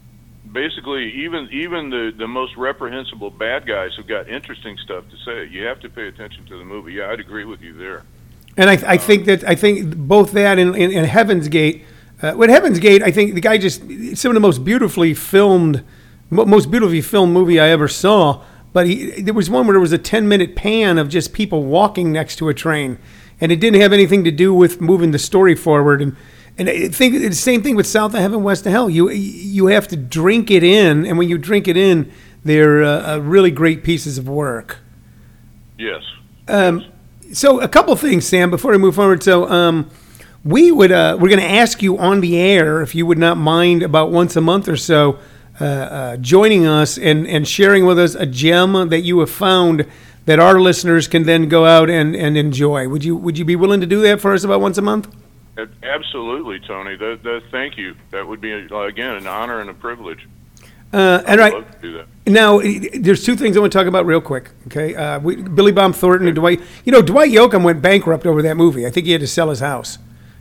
basically, 0.52 1.12
even 1.24 1.48
even 1.52 1.90
the 1.90 2.12
the 2.18 2.28
most 2.28 2.58
reprehensible 2.58 3.30
bad 3.30 3.68
guys 3.68 3.96
have 3.98 4.08
got 4.08 4.28
interesting 4.28 4.78
stuff 4.84 5.04
to 5.10 5.18
say. 5.26 5.46
You 5.46 5.66
have 5.66 5.80
to 5.82 5.90
pay 5.90 6.08
attention 6.08 6.46
to 6.48 6.58
the 6.58 6.66
movie. 6.66 6.94
Yeah, 6.94 7.12
I'd 7.12 7.20
agree 7.20 7.46
with 7.46 7.62
you 7.62 7.74
there. 7.74 8.04
And 8.58 8.70
I, 8.70 8.94
I 8.94 8.98
think 8.98 9.26
that 9.26 9.48
I 9.48 9.54
think 9.54 9.96
both 9.96 10.32
that 10.32 10.58
and, 10.58 10.76
and, 10.76 10.92
and 10.92 11.06
Heaven's 11.06 11.48
Gate. 11.48 11.86
Uh, 12.20 12.34
with 12.36 12.50
Heaven's 12.50 12.80
Gate, 12.80 13.04
I 13.04 13.12
think 13.12 13.36
the 13.36 13.42
guy 13.42 13.60
just 13.60 13.84
it's 13.86 14.22
some 14.22 14.32
of 14.32 14.34
the 14.34 14.40
most 14.40 14.66
beautifully 14.66 15.14
filmed, 15.14 15.84
most 16.32 16.72
beautifully 16.72 17.02
filmed 17.02 17.32
movie 17.32 17.60
I 17.60 17.70
ever 17.70 17.88
saw. 17.88 18.44
But 18.74 18.88
he, 18.88 19.22
there 19.22 19.36
was 19.36 19.52
one 19.52 19.68
where 19.68 19.74
there 19.74 19.80
was 19.80 19.92
a 19.92 20.00
ten 20.00 20.28
minute 20.28 20.56
pan 20.56 20.98
of 20.98 21.10
just 21.10 21.32
people 21.32 21.64
walking 21.64 22.12
next 22.12 22.38
to 22.38 22.50
a 22.50 22.56
train, 22.56 22.98
and 23.40 23.52
it 23.52 23.60
didn't 23.60 23.82
have 23.82 23.94
anything 23.94 24.24
to 24.24 24.32
do 24.32 24.54
with 24.54 24.82
moving 24.82 25.12
the 25.12 25.20
story 25.20 25.56
forward. 25.56 26.02
And 26.02 26.16
and 26.58 26.70
I 26.70 26.88
think 26.88 27.14
the 27.14 27.32
same 27.34 27.62
thing 27.62 27.76
with 27.76 27.86
South 27.86 28.14
of 28.14 28.20
Heaven, 28.20 28.42
West 28.44 28.66
of 28.66 28.72
Hell. 28.72 28.90
You 28.90 29.10
you 29.10 29.68
have 29.68 29.88
to 29.90 29.96
drink 29.96 30.50
it 30.50 30.64
in, 30.64 31.06
and 31.06 31.18
when 31.18 31.30
you 31.30 31.38
drink 31.38 31.68
it 31.68 31.78
in, 31.78 32.12
they're 32.44 32.84
uh, 32.84 33.16
uh, 33.16 33.18
really 33.20 33.52
great 33.52 33.84
pieces 33.84 34.18
of 34.18 34.28
work. 34.28 34.80
Yes. 35.78 36.02
Um, 36.48 36.86
so 37.34 37.60
a 37.60 37.68
couple 37.68 37.96
things, 37.96 38.28
Sam, 38.28 38.50
before 38.50 38.72
we 38.72 38.78
move 38.78 38.96
forward. 38.96 39.22
So 39.22 39.48
um, 39.50 39.92
we 40.44 40.72
would 40.72 40.92
uh, 40.92 41.18
we're 41.20 41.30
going 41.30 41.42
to 41.42 41.46
ask 41.50 41.84
you 41.84 41.98
on 41.98 42.22
the 42.22 42.40
air 42.40 42.82
if 42.82 42.96
you 42.96 43.06
would 43.06 43.20
not 43.20 43.38
mind 43.38 43.84
about 43.84 44.12
once 44.12 44.36
a 44.36 44.42
month 44.42 44.68
or 44.68 44.78
so 44.78 45.20
uh, 45.60 45.64
uh, 45.66 46.18
joining 46.18 46.66
us 46.66 46.98
and, 46.98 47.28
and 47.28 47.48
sharing 47.48 47.86
with 47.86 48.00
us 48.00 48.16
a 48.16 48.26
gem 48.26 48.74
that 48.90 49.02
you 49.02 49.20
have 49.20 49.30
found 49.30 49.86
that 50.28 50.40
our 50.40 50.60
listeners 50.60 51.08
can 51.08 51.24
then 51.24 51.50
go 51.50 51.66
out 51.66 51.90
and, 51.90 52.16
and 52.16 52.38
enjoy. 52.38 52.88
Would 52.88 53.04
you 53.04 53.16
would 53.16 53.38
you 53.40 53.46
be 53.46 53.56
willing 53.56 53.82
to 53.82 53.88
do 53.88 54.02
that 54.04 54.22
for 54.22 54.34
us 54.34 54.44
about 54.44 54.62
once 54.62 54.78
a 54.78 54.82
month? 54.84 55.08
Absolutely, 55.82 56.60
Tony. 56.60 56.96
That, 56.96 57.24
that, 57.24 57.42
thank 57.50 57.78
you. 57.78 57.96
That 58.12 58.28
would 58.28 58.40
be 58.40 58.52
again 58.52 59.16
an 59.16 59.26
honor 59.26 59.60
and 59.60 59.70
a 59.72 59.74
privilege. 59.74 60.28
Uh, 60.94 61.22
and 61.26 61.28
I'd 61.28 61.40
right 61.40 61.54
love 61.54 61.72
to 61.72 61.82
do 61.82 61.94
that. 61.98 62.08
now, 62.28 62.60
there's 62.60 63.26
two 63.26 63.36
things 63.36 63.58
I 63.58 63.60
want 63.60 63.74
to 63.74 63.78
talk 63.78 63.88
about 63.88 64.06
real 64.06 64.22
quick. 64.22 64.52
Okay, 64.68 64.96
uh, 64.96 65.20
we, 65.20 65.36
Billy 65.36 65.72
Bob 65.72 65.96
Thornton 65.96 66.28
and 66.28 66.36
Dwight. 66.36 66.62
You 66.86 66.92
know, 66.92 67.02
Dwight 67.02 67.32
Yoakam 67.32 67.64
went 67.64 67.82
bankrupt 67.82 68.26
over 68.26 68.42
that 68.44 68.56
movie. 68.56 68.86
I 68.86 68.90
think 68.92 69.06
he 69.06 69.12
had 69.14 69.22
to 69.22 69.28
sell 69.28 69.50
his 69.50 69.60
house 69.60 69.98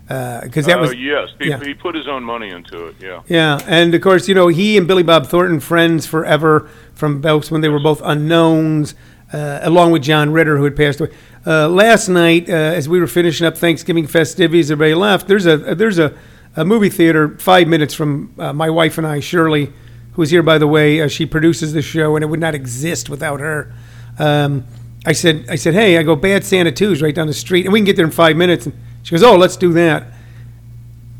because 0.07 0.66
that 0.66 0.79
Uh, 0.79 0.83
was 0.83 0.94
yes, 0.94 1.31
he, 1.40 1.49
yeah. 1.49 1.59
he 1.59 1.75
put 1.75 1.94
his 1.96 2.07
own 2.07 2.22
money 2.22 2.51
into 2.51 2.87
it. 2.87 2.96
Yeah. 3.01 3.22
Yeah, 3.27 3.59
and 3.66 3.92
of 3.94 4.01
course, 4.03 4.29
you 4.29 4.35
know, 4.35 4.49
he 4.49 4.77
and 4.77 4.87
Billy 4.87 5.03
Bob 5.03 5.27
Thornton, 5.27 5.59
friends 5.59 6.07
forever 6.07 6.68
from 6.94 7.20
both 7.20 7.51
when 7.51 7.61
they 7.61 7.68
were 7.68 7.81
both 7.81 8.01
unknowns, 8.05 8.94
uh, 9.32 9.60
along 9.62 9.92
with 9.92 10.02
John 10.02 10.32
Ritter, 10.32 10.56
who 10.56 10.64
had 10.64 10.76
passed 10.76 11.00
away. 11.00 11.10
Uh, 11.46 11.68
last 11.68 12.08
night, 12.08 12.48
uh, 12.48 12.52
as 12.52 12.88
we 12.88 13.00
were 13.00 13.06
finishing 13.06 13.46
up 13.46 13.56
Thanksgiving 13.56 14.06
festivities, 14.06 14.70
everybody 14.70 14.94
left. 14.94 15.28
There's 15.28 15.46
a 15.46 15.56
there's 15.56 15.98
a, 15.98 16.16
a 16.56 16.64
movie 16.64 16.90
theater 16.90 17.36
five 17.38 17.68
minutes 17.68 17.94
from 17.94 18.34
uh, 18.38 18.52
my 18.52 18.70
wife 18.70 18.98
and 18.98 19.06
I, 19.06 19.20
Shirley, 19.20 19.72
who's 20.12 20.30
here 20.30 20.42
by 20.42 20.58
the 20.58 20.66
way. 20.66 21.00
Uh, 21.00 21.08
she 21.08 21.26
produces 21.26 21.72
the 21.72 21.82
show, 21.82 22.16
and 22.16 22.22
it 22.22 22.26
would 22.26 22.40
not 22.40 22.54
exist 22.54 23.08
without 23.08 23.40
her. 23.40 23.72
Um, 24.18 24.66
I 25.06 25.12
said, 25.12 25.46
I 25.48 25.54
said, 25.54 25.74
hey, 25.74 25.98
I 25.98 26.02
go 26.02 26.16
Bad 26.16 26.44
Santa 26.44 26.72
2 26.72 26.92
is 26.92 27.02
right 27.02 27.14
down 27.14 27.28
the 27.28 27.32
street, 27.32 27.64
and 27.64 27.72
we 27.72 27.78
can 27.78 27.84
get 27.84 27.94
there 27.94 28.04
in 28.04 28.10
five 28.10 28.36
minutes. 28.36 28.66
And 28.66 28.74
she 29.04 29.12
goes, 29.12 29.22
oh, 29.22 29.36
let's 29.36 29.56
do 29.56 29.72
that. 29.74 30.08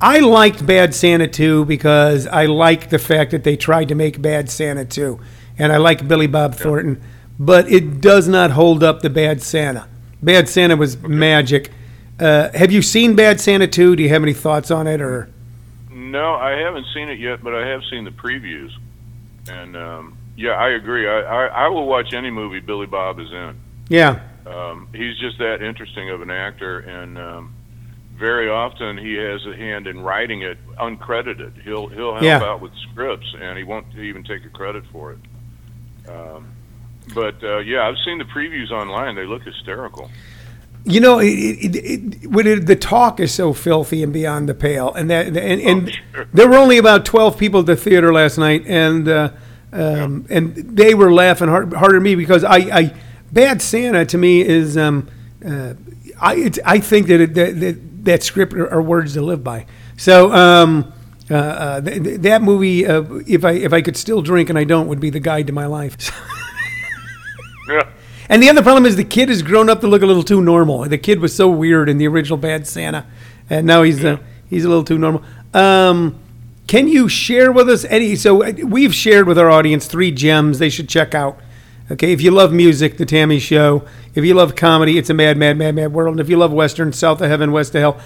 I 0.01 0.19
liked 0.19 0.67
Bad 0.67 0.93
Santa 0.93 1.29
2 1.29 1.65
because 1.67 2.27
I 2.27 2.47
like 2.47 2.91
the 2.91 2.99
fact 2.99 3.31
that 3.31 3.45
they 3.45 3.57
tried 3.57 3.89
to 3.89 3.95
make 3.95 4.21
Bad 4.21 4.51
Santa 4.51 4.85
2. 4.85 5.21
And 5.57 5.73
I 5.73 5.77
like 5.77 6.07
Billy 6.07 6.27
Bob 6.27 6.57
Thornton, 6.57 7.01
but 7.39 7.71
it 7.71 8.01
does 8.01 8.27
not 8.29 8.51
hold 8.53 8.83
up 8.83 9.01
the 9.01 9.11
Bad 9.11 9.43
Santa. 9.43 9.89
Bad 10.23 10.49
Santa 10.49 10.77
was 10.77 10.97
magic. 11.03 11.71
Uh, 12.19 12.51
have 12.55 12.73
you 12.73 12.81
seen 12.83 13.15
Bad 13.15 13.41
Santa 13.41 13.67
2? 13.67 13.97
Do 13.97 14.03
you 14.03 14.09
have 14.09 14.23
any 14.23 14.33
thoughts 14.33 14.71
on 14.71 14.87
it 14.87 15.01
or 15.01 15.29
No, 15.91 16.35
I 16.35 16.53
haven't 16.53 16.87
seen 16.95 17.09
it 17.09 17.19
yet, 17.19 17.43
but 17.45 17.55
I 17.55 17.67
have 17.69 17.83
seen 17.91 18.05
the 18.05 18.11
previews, 18.11 18.71
and 19.49 19.77
um, 19.77 20.17
yeah, 20.37 20.53
I 20.53 20.71
agree. 20.71 21.07
I, 21.09 21.21
I 21.21 21.47
I 21.47 21.69
will 21.69 21.87
watch 21.87 22.13
any 22.15 22.31
movie 22.31 22.61
Billy 22.61 22.87
Bob 22.87 23.19
is 23.21 23.31
in. 23.33 23.57
Yeah. 23.89 24.21
Um, 24.47 24.89
he's 24.95 25.19
just 25.19 25.39
that 25.39 25.61
interesting 25.63 26.09
of 26.11 26.23
an 26.23 26.31
actor, 26.31 26.79
and 26.81 27.19
um, 27.19 27.55
very 28.17 28.49
often 28.49 28.97
he 28.97 29.15
has 29.15 29.45
a 29.45 29.55
hand 29.57 29.87
in 29.87 30.01
writing 30.01 30.41
it 30.43 30.57
uncredited. 30.79 31.61
He'll 31.63 31.89
he'll 31.89 32.13
help 32.13 32.23
Yeah. 32.23 32.43
out 32.43 32.61
with 32.63 32.73
scripts, 32.91 33.35
and 33.39 33.59
he 33.59 33.65
won't 33.65 33.87
even 33.97 34.23
take 34.25 34.45
a 34.45 34.49
credit 34.49 34.85
for 34.93 35.13
it. 35.13 35.19
Um, 36.09 36.49
but 37.15 37.43
uh, 37.43 37.59
yeah, 37.59 37.87
I've 37.89 37.97
seen 38.05 38.19
the 38.19 38.25
previews 38.25 38.71
online. 38.71 39.15
They 39.15 39.27
look 39.27 39.43
hysterical. 39.43 40.11
You 40.89 41.01
know, 41.01 41.19
it, 41.19 41.27
it, 41.27 41.77
it, 41.77 42.31
when 42.31 42.47
it, 42.47 42.67
the 42.67 42.77
talk 42.77 43.19
is 43.19 43.35
so 43.35 43.53
filthy 43.53 44.05
and 44.05 44.13
beyond 44.13 44.49
the 44.49 44.55
pale, 44.55 44.93
and 44.95 45.11
that 45.11 45.27
and, 45.27 45.37
and 45.37 45.89
Oh, 45.89 45.93
sure. 46.15 46.29
there 46.33 46.49
were 46.49 46.57
only 46.57 46.79
about 46.79 47.05
twelve 47.05 47.37
people 47.37 47.61
at 47.61 47.67
the 47.67 47.75
theater 47.77 48.13
last 48.13 48.39
night, 48.39 48.65
and 48.67 49.09
uh, 49.09 49.31
um, 49.73 50.27
and 50.31 50.55
they 50.55 50.95
were 50.95 51.13
laughing 51.13 51.49
hard, 51.49 51.73
harder 51.73 51.95
than 51.95 52.05
me 52.05 52.15
because 52.15 52.45
I, 52.45 52.57
I 52.57 52.95
Bad 53.33 53.61
Santa 53.63 54.05
to 54.07 54.17
me 54.19 54.43
is 54.43 54.77
um, 54.77 55.09
uh, 55.45 55.75
I 56.21 56.37
it's, 56.37 56.61
I 56.65 56.79
think 56.79 57.09
that, 57.09 57.21
it, 57.21 57.35
that 57.35 57.59
that 57.59 58.05
that 58.05 58.23
script 58.23 58.55
are, 58.55 58.73
are 58.73 58.83
words 58.83 59.15
to 59.15 59.23
live 59.23 59.43
by. 59.43 59.67
So. 59.97 60.33
Um, 60.33 60.93
uh, 61.29 61.35
uh, 61.35 61.81
th- 61.81 62.05
th- 62.05 62.21
that 62.21 62.41
movie, 62.41 62.87
uh, 62.87 63.03
if 63.27 63.45
I 63.45 63.51
if 63.51 63.73
I 63.73 63.83
could 63.83 63.97
still 63.97 64.23
drink 64.23 64.49
and 64.49 64.57
I 64.57 64.63
don't, 64.63 64.87
would 64.87 65.01
be 65.01 65.11
the 65.11 65.19
guide 65.19 65.49
to 65.49 65.53
my 65.53 65.67
life. 65.67 65.97
Yeah. 68.29 68.35
And 68.35 68.43
the 68.43 68.49
other 68.49 68.63
problem 68.63 68.87
is 68.87 68.97
the 68.97 69.05
kid 69.05 69.29
has 69.29 69.43
grown 69.43 69.69
up 69.69 69.81
to 69.81 69.87
look 69.87 70.03
a 70.03 70.07
little 70.07 70.23
too 70.23 70.43
normal. 70.43 70.85
The 70.85 70.99
kid 70.99 71.21
was 71.21 71.35
so 71.35 71.49
weird 71.49 71.89
in 71.89 71.99
the 71.99 72.09
original 72.09 72.37
Bad 72.37 72.67
Santa, 72.67 73.07
and 73.49 73.67
now 73.67 73.83
he's 73.83 74.05
uh, 74.05 74.19
he's 74.49 74.65
a 74.65 74.69
little 74.69 74.85
too 74.85 74.99
normal. 74.99 75.23
Um, 75.55 76.19
can 76.67 76.89
you 76.89 77.09
share 77.09 77.53
with 77.53 77.69
us 77.69 77.85
any? 77.85 78.17
So 78.17 78.43
uh, 78.43 78.53
we've 78.65 78.95
shared 78.95 79.27
with 79.27 79.39
our 79.39 79.51
audience 79.51 79.87
three 79.87 80.11
gems 80.11 80.59
they 80.59 80.71
should 80.71 80.89
check 80.89 81.15
out. 81.15 81.39
Okay, 81.89 82.13
if 82.13 82.21
you 82.21 82.33
love 82.33 82.53
music, 82.53 82.97
The 82.97 83.07
Tammy 83.07 83.39
Show. 83.39 83.87
If 84.17 84.25
you 84.25 84.35
love 84.35 84.57
comedy, 84.57 84.99
It's 84.99 85.09
a 85.09 85.15
Mad, 85.15 85.37
Mad, 85.37 85.57
Mad, 85.57 85.77
Mad 85.77 85.93
World. 85.93 86.15
And 86.15 86.21
if 86.21 86.29
you 86.29 86.37
love 86.37 86.53
Western, 86.53 86.93
South 86.93 87.21
of 87.21 87.29
Heaven, 87.29 87.53
West 87.53 87.77
of 87.77 87.81
Hell. 87.81 88.01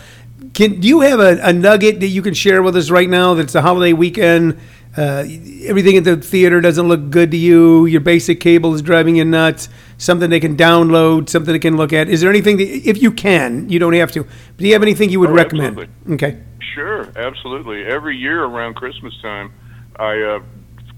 Can 0.53 0.81
do 0.81 0.89
you 0.89 1.01
have 1.01 1.19
a, 1.19 1.39
a 1.43 1.53
nugget 1.53 2.01
that 2.01 2.09
you 2.09 2.21
can 2.21 2.35
share 2.35 2.63
with 2.63 2.77
us 2.77 2.91
right 2.91 3.09
now? 3.09 3.33
That's 3.35 3.55
a 3.55 3.63
holiday 3.63 3.95
weekend. 3.95 4.59
Uh, 4.97 5.25
everything 5.65 5.97
at 5.97 6.05
the 6.05 6.17
theater 6.17 6.61
doesn't 6.61 6.89
look 6.89 7.11
good 7.11 7.31
to 7.31 7.37
you. 7.37 7.87
Your 7.87 8.01
basic 8.01 8.41
cable 8.41 8.75
is 8.75 8.83
driving 8.83 9.17
you 9.17 9.25
nuts. 9.25 9.69
Something 9.99 10.31
they 10.31 10.41
can 10.41 10.57
download. 10.57 11.29
Something 11.29 11.53
they 11.53 11.61
can 11.61 11.77
look 11.77 11.93
at. 11.93 12.09
Is 12.09 12.21
there 12.21 12.31
anything 12.31 12.57
that, 12.57 12.65
if 12.69 13.01
you 13.01 13.13
can, 13.13 13.69
you 13.69 13.79
don't 13.79 13.93
have 13.93 14.11
to. 14.13 14.25
But 14.25 14.57
do 14.59 14.67
you 14.67 14.73
have 14.73 14.83
anything 14.83 15.11
you 15.11 15.21
would 15.21 15.31
Oh, 15.31 15.35
recommend? 15.35 15.79
absolutely. 15.79 16.15
Okay. 16.15 16.43
Sure, 16.75 17.09
absolutely. 17.17 17.85
Every 17.85 18.17
year 18.17 18.45
around 18.45 18.75
Christmas 18.75 19.15
time, 19.23 19.53
I 19.97 20.21
uh, 20.23 20.41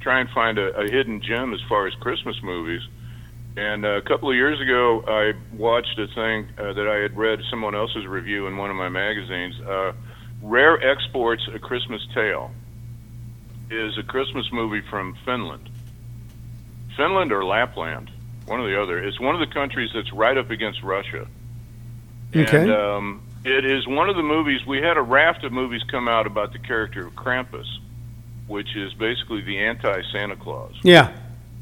try 0.01 0.21
and 0.21 0.29
find 0.31 0.59
a, 0.59 0.75
a 0.79 0.91
hidden 0.91 1.21
gem 1.21 1.53
as 1.53 1.61
far 1.69 1.87
as 1.87 1.95
Christmas 1.95 2.37
movies. 2.43 2.81
And 3.57 3.85
uh, 3.85 3.97
a 3.97 4.03
couple 4.03 4.31
of 4.31 4.37
years 4.37 4.59
ago, 4.61 5.05
I 5.07 5.33
watched 5.55 5.99
a 5.99 6.07
thing 6.15 6.49
uh, 6.57 6.73
that 6.73 6.89
I 6.89 7.03
had 7.03 7.15
read 7.17 7.41
someone 7.51 7.75
else's 7.75 8.07
review 8.07 8.47
in 8.47 8.57
one 8.57 8.71
of 8.71 8.77
my 8.77 8.89
magazines. 8.89 9.55
Uh, 9.61 9.93
Rare 10.43 10.83
Exports: 10.83 11.43
A 11.55 11.59
Christmas 11.59 12.01
Tale 12.15 12.51
is 13.73 13.99
a 13.99 14.03
Christmas 14.03 14.51
movie 14.53 14.83
from 14.89 15.17
Finland. 15.25 15.69
Finland 16.97 17.33
or 17.33 17.45
Lapland, 17.45 18.11
one 18.47 18.61
or 18.61 18.69
the 18.69 18.81
other. 18.81 18.99
It's 19.03 19.19
one 19.19 19.35
of 19.35 19.41
the 19.41 19.53
countries 19.53 19.91
that's 19.95 20.13
right 20.13 20.37
up 20.37 20.51
against 20.51 20.83
Russia. 20.83 21.27
Okay. 22.35 22.63
And 22.63 22.71
um, 22.71 23.23
it 23.45 23.65
is 23.65 23.87
one 23.87 24.09
of 24.09 24.17
the 24.17 24.23
movies. 24.23 24.65
We 24.67 24.79
had 24.79 24.97
a 24.97 25.03
raft 25.03 25.45
of 25.45 25.53
movies 25.53 25.83
come 25.91 26.09
out 26.09 26.27
about 26.27 26.53
the 26.53 26.59
character 26.59 27.07
of 27.07 27.15
Krampus, 27.15 27.67
which 28.47 28.77
is 28.77 28.93
basically 28.95 29.43
the 29.43 29.59
anti-Santa 29.59 30.37
Claus. 30.37 30.75
Yeah. 30.83 31.13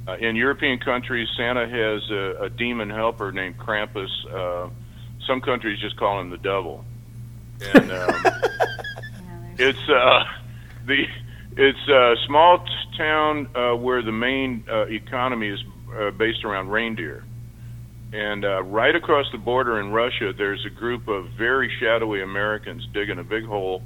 Uh, 0.06 0.16
in 0.16 0.36
European 0.36 0.78
countries, 0.78 1.28
Santa 1.36 1.68
has 1.68 2.10
a, 2.10 2.44
a 2.44 2.50
demon 2.50 2.90
helper 2.90 3.32
named 3.32 3.58
Krampus. 3.58 4.10
Uh, 4.32 4.68
some 5.26 5.40
countries 5.40 5.78
just 5.80 5.96
call 5.96 6.20
him 6.20 6.30
the 6.30 6.38
devil. 6.38 6.84
And 7.74 7.90
um, 7.92 8.14
it's 9.58 9.88
uh, 9.88 10.24
the 10.86 11.06
it's 11.56 11.88
a 11.88 12.14
small 12.26 12.64
town 12.96 13.48
uh, 13.54 13.74
where 13.76 14.02
the 14.02 14.12
main 14.12 14.64
uh, 14.70 14.86
economy 14.86 15.48
is 15.48 15.62
uh, 15.96 16.10
based 16.10 16.44
around 16.44 16.68
reindeer. 16.68 17.24
And 18.12 18.44
uh, 18.44 18.62
right 18.62 18.94
across 18.94 19.26
the 19.30 19.38
border 19.38 19.78
in 19.80 19.92
Russia, 19.92 20.32
there's 20.36 20.64
a 20.66 20.70
group 20.70 21.08
of 21.08 21.28
very 21.30 21.70
shadowy 21.80 22.22
Americans 22.22 22.86
digging 22.92 23.18
a 23.18 23.24
big 23.24 23.44
hole, 23.44 23.82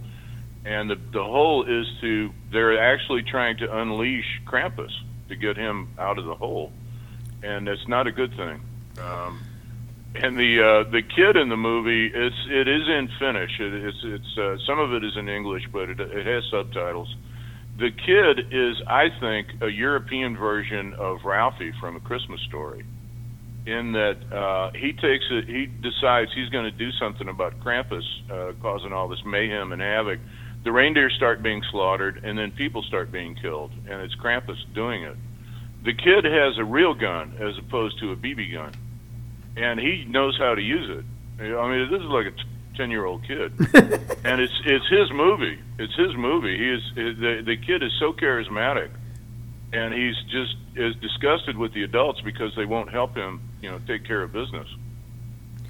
and 0.65 0.89
the 0.89 0.97
the 1.13 1.23
hole 1.23 1.65
is 1.65 1.87
to 2.01 2.31
they're 2.51 2.81
actually 2.81 3.23
trying 3.23 3.59
to 3.59 3.79
unleash 3.79 4.41
Krampus 4.47 4.93
to 5.29 5.37
get 5.37 5.59
him 5.59 5.89
out 5.99 6.19
of 6.19 6.25
the 6.25 6.35
hole, 6.35 6.73
and 7.43 7.69
it's 7.69 7.87
not 7.87 8.07
a 8.07 8.13
good 8.13 8.35
thing. 8.35 8.63
Um, 8.99 9.43
and 10.15 10.39
the 10.39 10.63
uh, 10.63 10.91
the 10.91 11.03
kid 11.03 11.37
in 11.37 11.51
the 11.51 11.57
movie, 11.59 12.07
it's 12.07 12.47
it 12.49 12.67
is 12.67 12.89
in 12.89 13.11
Finnish. 13.19 13.61
It, 13.61 13.75
it's 13.75 13.99
it's 14.05 14.39
uh, 14.39 14.57
some 14.67 14.79
of 14.79 14.95
it 14.95 15.05
is 15.05 15.19
in 15.19 15.29
English, 15.29 15.65
but 15.71 15.91
it 15.91 16.01
it 16.01 16.25
has 16.25 16.45
subtitles. 16.51 17.15
The 17.79 17.91
kid 17.91 18.53
is, 18.53 18.77
I 18.87 19.09
think, 19.21 19.49
a 19.61 19.69
European 19.69 20.37
version 20.37 20.95
of 20.95 21.25
Ralphie 21.25 21.73
from 21.81 21.97
A 21.97 22.01
Christmas 22.01 22.41
Story, 22.43 22.85
in 23.67 23.93
that 23.93 24.17
uh, 24.33 24.71
he 24.73 24.93
takes 24.93 25.25
it. 25.31 25.49
He 25.49 25.67
decides 25.67 26.31
he's 26.35 26.51
going 26.51 26.65
to 26.65 26.71
do 26.71 26.91
something 26.93 27.29
about 27.29 27.59
Krampus 27.61 28.05
uh, 28.31 28.53
causing 28.63 28.93
all 28.93 29.09
this 29.09 29.23
mayhem 29.27 29.73
and 29.73 29.83
havoc. 29.83 30.21
The 30.65 30.73
reindeer 30.73 31.11
start 31.11 31.43
being 31.43 31.63
slaughtered, 31.71 32.23
and 32.25 32.39
then 32.39 32.53
people 32.53 32.83
start 32.83 33.11
being 33.11 33.35
killed, 33.35 33.73
and 33.89 34.01
it's 34.03 34.15
Krampus 34.15 34.59
doing 34.75 35.03
it. 35.03 35.17
The 35.85 35.93
kid 35.93 36.25
has 36.25 36.57
a 36.59 36.65
real 36.65 36.95
gun 36.95 37.37
as 37.41 37.59
opposed 37.59 37.99
to 38.01 38.13
a 38.13 38.17
BB 38.17 38.53
gun 38.53 38.73
and 39.57 39.79
he 39.79 40.05
knows 40.09 40.37
how 40.39 40.55
to 40.55 40.63
use 40.63 40.91
it. 40.91 41.05
I 41.41 41.69
mean, 41.69 41.91
this 41.91 42.01
is 42.01 42.07
like 42.07 42.27
a 42.27 42.35
ten-year-old 42.77 43.25
kid, 43.25 43.53
and 44.25 44.41
it's 44.41 44.61
it's 44.65 44.89
his 44.89 45.11
movie. 45.13 45.59
It's 45.79 45.95
his 45.95 46.15
movie. 46.17 46.57
He 46.57 46.71
is 46.71 46.83
the 46.95 47.43
the 47.45 47.57
kid 47.57 47.83
is 47.83 47.93
so 47.99 48.13
charismatic, 48.13 48.91
and 49.73 49.95
he's 49.95 50.17
just 50.31 50.57
is 50.77 50.95
disgusted 50.97 51.57
with 51.57 51.73
the 51.73 51.85
adults 51.85 52.21
because 52.21 52.55
they 52.57 52.65
won't 52.65 52.91
help 52.91 53.17
him, 53.17 53.41
you 53.63 53.71
know, 53.71 53.81
take 53.87 54.05
care 54.05 54.23
of 54.23 54.33
business. 54.33 54.69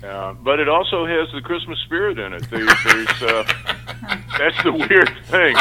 Uh, 0.03 0.35
but 0.35 0.61
it 0.61 0.69
also 0.69 1.07
has 1.07 1.31
the 1.33 1.41
Christmas 1.41 1.79
spirit 1.81 2.19
in 2.19 2.35
it. 2.35 2.51
There, 2.51 2.65
there's 2.65 3.23
uh, 3.23 3.45
that's 4.39 4.63
the 4.63 4.73
weird 4.73 5.11
thing. 5.27 5.57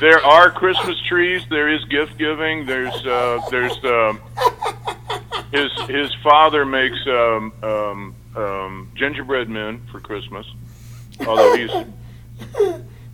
There 0.00 0.24
are 0.24 0.50
Christmas 0.50 0.96
trees. 1.08 1.42
There 1.48 1.72
is 1.72 1.84
gift 1.86 2.18
giving. 2.18 2.66
There's 2.66 2.94
uh, 3.06 3.40
there's 3.50 3.76
um, 3.84 4.20
his 5.52 5.70
his 5.88 6.14
father 6.22 6.64
makes 6.64 6.98
um, 7.06 7.52
um, 7.62 8.14
um, 8.36 8.90
gingerbread 8.94 9.48
men 9.48 9.80
for 9.90 10.00
Christmas. 10.00 10.46
Although 11.26 11.56
he's 11.56 11.70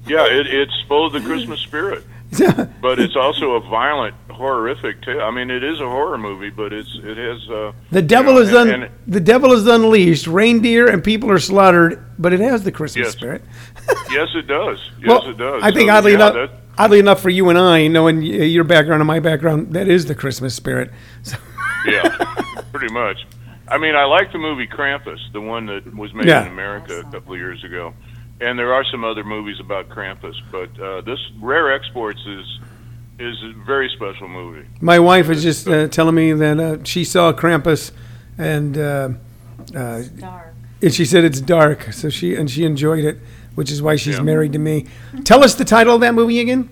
yeah, 0.06 0.26
it, 0.26 0.46
it's 0.48 0.72
full 0.88 1.06
of 1.06 1.12
the 1.12 1.20
Christmas 1.20 1.60
spirit. 1.60 2.04
but 2.80 2.98
it's 2.98 3.14
also 3.14 3.52
a 3.52 3.60
violent, 3.60 4.14
horrific 4.30 5.02
tale. 5.02 5.20
I 5.20 5.30
mean, 5.30 5.50
it 5.50 5.62
is 5.62 5.80
a 5.80 5.88
horror 5.88 6.16
movie, 6.16 6.48
but 6.48 6.72
it's 6.72 6.88
it 7.04 7.16
has. 7.18 7.48
Uh, 7.50 7.72
The 7.90 8.00
devil 8.02 8.32
you 8.32 8.38
know, 8.40 8.42
is 8.46 8.48
and- 8.54 8.70
un- 8.72 8.82
and- 8.84 8.92
the 9.06 9.20
devil 9.20 9.52
is 9.52 9.66
unleashed. 9.66 10.26
Reindeer 10.26 10.88
and 10.88 11.04
people 11.04 11.30
are 11.30 11.38
slaughtered, 11.38 12.02
but 12.18 12.32
it 12.32 12.40
has 12.40 12.64
the 12.64 12.72
Christmas 12.72 13.08
Yes. 13.08 13.12
spirit. 13.12 13.42
yes, 14.10 14.28
it 14.34 14.46
does. 14.46 14.78
Yes, 14.98 15.06
well, 15.08 15.28
it 15.28 15.36
does. 15.36 15.62
I 15.62 15.70
think 15.72 15.90
So, 15.90 15.94
oddly 15.96 16.12
yeah, 16.12 16.30
enough, 16.30 16.50
oddly 16.78 16.98
enough 17.00 17.20
for 17.20 17.28
you 17.30 17.50
and 17.50 17.58
I, 17.58 17.86
knowing 17.88 18.22
your 18.22 18.64
background 18.64 19.02
and 19.02 19.06
my 19.06 19.20
background, 19.20 19.74
that 19.74 19.86
is 19.86 20.06
the 20.06 20.14
Christmas 20.14 20.54
spirit. 20.54 20.90
So, 21.22 21.36
yeah, 21.86 22.08
pretty 22.72 22.92
much. 22.94 23.26
I 23.68 23.78
mean, 23.78 23.94
I 23.94 24.04
like 24.04 24.32
the 24.32 24.38
movie 24.38 24.66
Krampus, 24.66 25.18
the 25.32 25.40
one 25.40 25.66
that 25.66 25.94
was 25.96 26.12
made 26.14 26.26
Yeah. 26.26 26.42
in 26.42 26.48
America 26.52 27.00
a 27.00 27.04
couple 27.10 27.32
of 27.34 27.38
years 27.38 27.62
ago, 27.64 27.94
and 28.40 28.58
there 28.58 28.72
are 28.74 28.84
some 28.90 29.04
other 29.04 29.24
movies 29.24 29.60
about 29.60 29.88
Krampus, 29.88 30.34
but 30.50 30.68
uh, 30.80 31.00
this 31.02 31.18
Rare 31.40 31.72
Exports 31.72 32.20
is 32.26 32.58
is 33.18 33.36
a 33.44 33.52
very 33.64 33.88
special 33.94 34.26
movie. 34.26 34.66
my 34.80 34.98
wife 34.98 35.28
was 35.28 35.42
just 35.42 35.68
uh, 35.68 35.86
telling 35.88 36.14
me 36.14 36.32
that 36.32 36.58
uh, 36.58 36.82
she 36.82 37.04
saw 37.04 37.32
Krampus, 37.32 37.92
and 38.36 38.76
uh, 38.76 39.10
uh, 39.76 40.02
and 40.82 40.92
she 40.92 41.04
said 41.04 41.22
it's 41.24 41.40
dark. 41.40 41.92
So 41.92 42.08
she 42.10 42.34
and 42.34 42.50
she 42.50 42.64
enjoyed 42.64 43.04
it, 43.04 43.18
which 43.54 43.70
is 43.70 43.80
why 43.80 43.94
she's 43.96 44.16
Yeah. 44.16 44.22
married 44.22 44.52
to 44.54 44.58
me. 44.58 44.86
Tell 45.24 45.44
us 45.44 45.54
the 45.54 45.64
title 45.64 45.94
of 45.94 46.00
that 46.00 46.14
movie 46.14 46.40
again. 46.40 46.68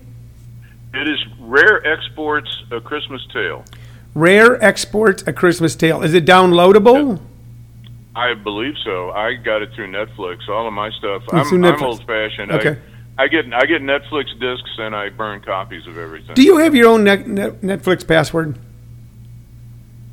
It 0.93 1.07
is 1.07 1.19
Rare 1.39 1.85
Exports: 1.87 2.49
A 2.71 2.81
Christmas 2.81 3.21
Tale. 3.31 3.63
Rare 4.13 4.61
Export: 4.63 5.27
A 5.27 5.33
Christmas 5.33 5.75
Tale. 5.75 6.01
Is 6.01 6.13
it 6.13 6.25
downloadable? 6.25 7.19
I 8.15 8.33
believe 8.33 8.73
so. 8.83 9.11
I 9.11 9.35
got 9.35 9.61
it 9.61 9.71
through 9.73 9.91
Netflix. 9.91 10.49
All 10.49 10.67
of 10.67 10.73
my 10.73 10.89
stuff. 10.91 11.23
It's 11.31 11.51
I'm, 11.51 11.63
I'm 11.63 11.81
old 11.83 12.05
fashioned. 12.05 12.51
Okay. 12.51 12.77
I, 13.17 13.23
I 13.23 13.27
get 13.27 13.45
I 13.53 13.65
get 13.65 13.81
Netflix 13.81 14.37
discs 14.39 14.69
and 14.77 14.95
I 14.95 15.09
burn 15.09 15.41
copies 15.41 15.87
of 15.87 15.97
everything. 15.97 16.35
Do 16.35 16.43
you 16.43 16.57
have 16.57 16.75
your 16.75 16.89
own 16.89 17.03
net, 17.03 17.27
net, 17.27 17.61
Netflix 17.61 18.05
password? 18.05 18.57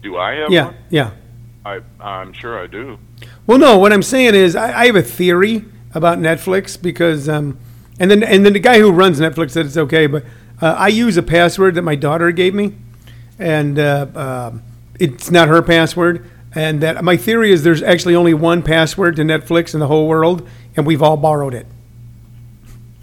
Do 0.03 0.17
I 0.17 0.35
have 0.35 0.51
Yeah, 0.53 0.65
one? 0.67 0.77
yeah. 0.91 1.11
I 1.65 1.81
I'm 2.01 2.33
sure 2.33 2.59
I 2.63 2.67
do. 2.67 2.99
Well, 3.47 3.59
no. 3.59 3.79
What 3.79 3.93
I'm 3.93 4.03
saying 4.03 4.35
is, 4.35 4.55
I, 4.55 4.81
I 4.83 4.87
have 4.87 4.97
a 4.97 5.03
theory 5.03 5.65
about 5.95 6.19
Netflix 6.19 6.81
because, 6.81 7.29
um, 7.29 7.59
and 7.99 8.11
then 8.11 8.23
and 8.23 8.45
then 8.47 8.53
the 8.53 8.61
guy 8.61 8.79
who 8.79 8.93
runs 8.93 9.19
Netflix 9.19 9.51
said 9.53 9.67
it's 9.67 9.77
okay, 9.77 10.07
but 10.07 10.25
uh, 10.63 10.75
I 10.79 10.89
use 10.89 11.17
a 11.17 11.23
password 11.23 11.75
that 11.75 11.83
my 11.83 11.95
daughter 11.97 12.31
gave 12.31 12.55
me, 12.55 12.75
and 13.39 13.79
uh, 13.79 14.07
um 14.15 14.63
it's 14.99 15.31
not 15.31 15.49
her 15.49 15.63
password. 15.63 16.29
And 16.55 16.81
that 16.81 17.05
my 17.05 17.17
theory 17.17 17.53
is 17.53 17.63
there's 17.63 17.83
actually 17.83 18.15
only 18.15 18.35
one 18.35 18.63
password 18.63 19.17
to 19.17 19.23
Netflix 19.23 19.75
in 19.75 19.81
the 19.81 19.87
whole 19.87 20.09
world, 20.09 20.49
and 20.77 20.87
we've 20.87 21.03
all 21.03 21.17
borrowed 21.17 21.55
it. 21.55 21.67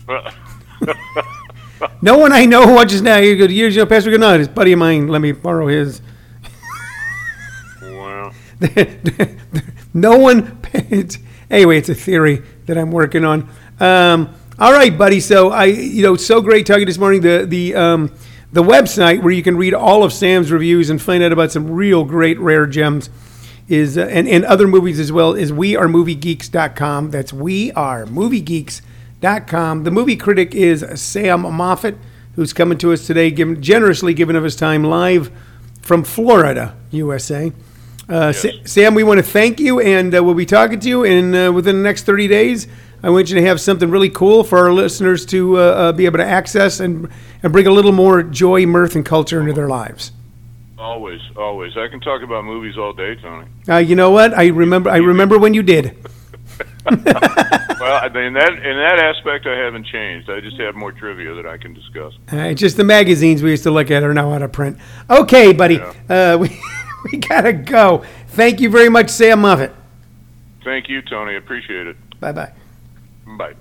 No 2.01 2.17
one 2.17 2.31
I 2.31 2.45
know 2.45 2.73
watches 2.73 3.01
now. 3.01 3.17
You 3.17 3.35
go, 3.35 3.45
use 3.45 3.75
your 3.75 3.85
password. 3.85 4.19
No, 4.19 4.37
this 4.37 4.47
buddy 4.47 4.73
of 4.73 4.79
mine. 4.79 5.07
Let 5.07 5.21
me 5.21 5.31
borrow 5.31 5.67
his. 5.67 6.01
well, 7.81 8.33
no 9.93 10.17
one. 10.17 10.59
It's, 10.73 11.17
anyway, 11.49 11.77
it's 11.77 11.89
a 11.89 11.95
theory 11.95 12.43
that 12.65 12.77
I'm 12.77 12.91
working 12.91 13.25
on. 13.25 13.49
Um, 13.79 14.33
all 14.59 14.71
right, 14.71 14.95
buddy. 14.97 15.19
So 15.19 15.49
I, 15.49 15.65
you 15.65 16.03
know, 16.03 16.15
so 16.15 16.41
great 16.41 16.65
talking 16.65 16.85
this 16.85 16.97
morning. 16.97 17.21
The 17.21 17.45
the 17.47 17.75
um, 17.75 18.11
the 18.51 18.63
website 18.63 19.21
where 19.21 19.33
you 19.33 19.43
can 19.43 19.57
read 19.57 19.73
all 19.73 20.03
of 20.03 20.13
Sam's 20.13 20.51
reviews 20.51 20.89
and 20.89 21.01
find 21.01 21.23
out 21.23 21.31
about 21.31 21.51
some 21.51 21.71
real 21.71 22.03
great 22.03 22.39
rare 22.39 22.65
gems 22.65 23.09
is 23.67 23.97
uh, 23.97 24.01
and 24.01 24.27
and 24.27 24.45
other 24.45 24.67
movies 24.67 24.99
as 24.99 25.11
well 25.11 25.33
is 25.33 25.51
wearemoviegeeks.com. 25.51 27.11
That's 27.11 27.31
wearemoviegeeks.com. 27.31 29.83
The 29.83 29.91
movie 29.91 30.15
critic 30.15 30.55
is 30.55 30.85
Sam 30.95 31.41
Moffat, 31.41 31.97
who's 32.35 32.53
coming 32.53 32.77
to 32.79 32.93
us 32.93 33.05
today, 33.07 33.31
giving 33.31 33.61
generously 33.61 34.13
giving 34.13 34.35
of 34.35 34.43
his 34.43 34.55
time 34.55 34.83
live 34.83 35.31
from 35.81 36.03
Florida, 36.03 36.75
USA. 36.91 37.51
Uh, 38.07 38.31
Sa- 38.31 38.49
Sam, 38.65 38.93
we 38.93 39.03
want 39.03 39.17
to 39.17 39.23
thank 39.23 39.59
you, 39.59 39.79
and 39.79 40.15
uh, 40.15 40.23
we'll 40.23 40.35
be 40.35 40.45
talking 40.45 40.79
to 40.79 40.87
you 40.87 41.03
in 41.03 41.33
uh, 41.33 41.51
within 41.51 41.77
the 41.77 41.83
next 41.83 42.03
30 42.03 42.27
days. 42.27 42.67
I 43.05 43.09
want 43.09 43.29
you 43.29 43.35
to 43.35 43.41
have 43.45 43.61
something 43.61 43.91
really 43.91 44.09
cool 44.09 44.43
for 44.43 44.57
our 44.57 44.73
listeners 44.73 45.27
to 45.27 45.59
uh, 45.59 45.61
uh, 45.61 45.91
be 45.91 46.05
able 46.05 46.17
to 46.17 46.25
access 46.25 46.79
and 46.79 47.07
and 47.43 47.53
bring 47.53 47.67
a 47.67 47.71
little 47.71 47.91
more 47.91 48.23
joy, 48.23 48.65
mirth, 48.65 48.95
and 48.95 49.05
culture 49.05 49.39
into 49.39 49.53
their 49.53 49.67
lives. 49.69 50.11
always, 50.79 51.21
always. 51.37 51.77
I 51.77 51.87
can 51.87 51.99
talk 51.99 52.23
about 52.23 52.43
movies 52.45 52.77
all 52.79 52.93
day, 52.93 53.15
Tony. 53.15 53.45
Uh, 53.69 53.77
you 53.77 53.95
know 53.95 54.09
what? 54.09 54.33
I 54.33 54.47
remember. 54.47 54.89
I 54.89 54.97
remember 54.97 55.37
when 55.37 55.53
you 55.53 55.61
did. 55.63 55.95
Well, 56.85 57.99
I- 58.01 58.07
in 58.07 58.33
that 58.33 58.53
in 58.53 58.77
that 58.77 58.99
aspect, 58.99 59.45
I 59.45 59.55
haven't 59.57 59.85
changed. 59.85 60.29
I 60.29 60.39
just 60.39 60.57
have 60.59 60.75
more 60.75 60.91
trivia 60.91 61.33
that 61.35 61.45
I 61.45 61.57
can 61.57 61.73
discuss. 61.73 62.13
Uh, 62.31 62.53
just 62.53 62.77
the 62.77 62.83
magazines 62.83 63.43
we 63.43 63.51
used 63.51 63.63
to 63.63 63.71
look 63.71 63.91
at 63.91 64.03
are 64.03 64.13
now 64.13 64.31
out 64.31 64.41
of 64.41 64.51
print. 64.51 64.77
Okay, 65.09 65.53
buddy. 65.53 65.79
Uh, 66.09 66.37
we 66.41 66.59
we 67.11 67.17
gotta 67.19 67.53
go. 67.53 68.03
Thank 68.29 68.59
you 68.61 68.69
very 68.69 68.89
much, 68.89 69.09
Sam 69.09 69.41
Moffat. 69.41 69.73
Thank 70.63 70.89
you, 70.89 71.01
Tony. 71.03 71.35
Appreciate 71.35 71.85
it. 71.87 71.97
Bye 72.19 72.31
bye. 72.31 72.51
Bye. 73.25 73.55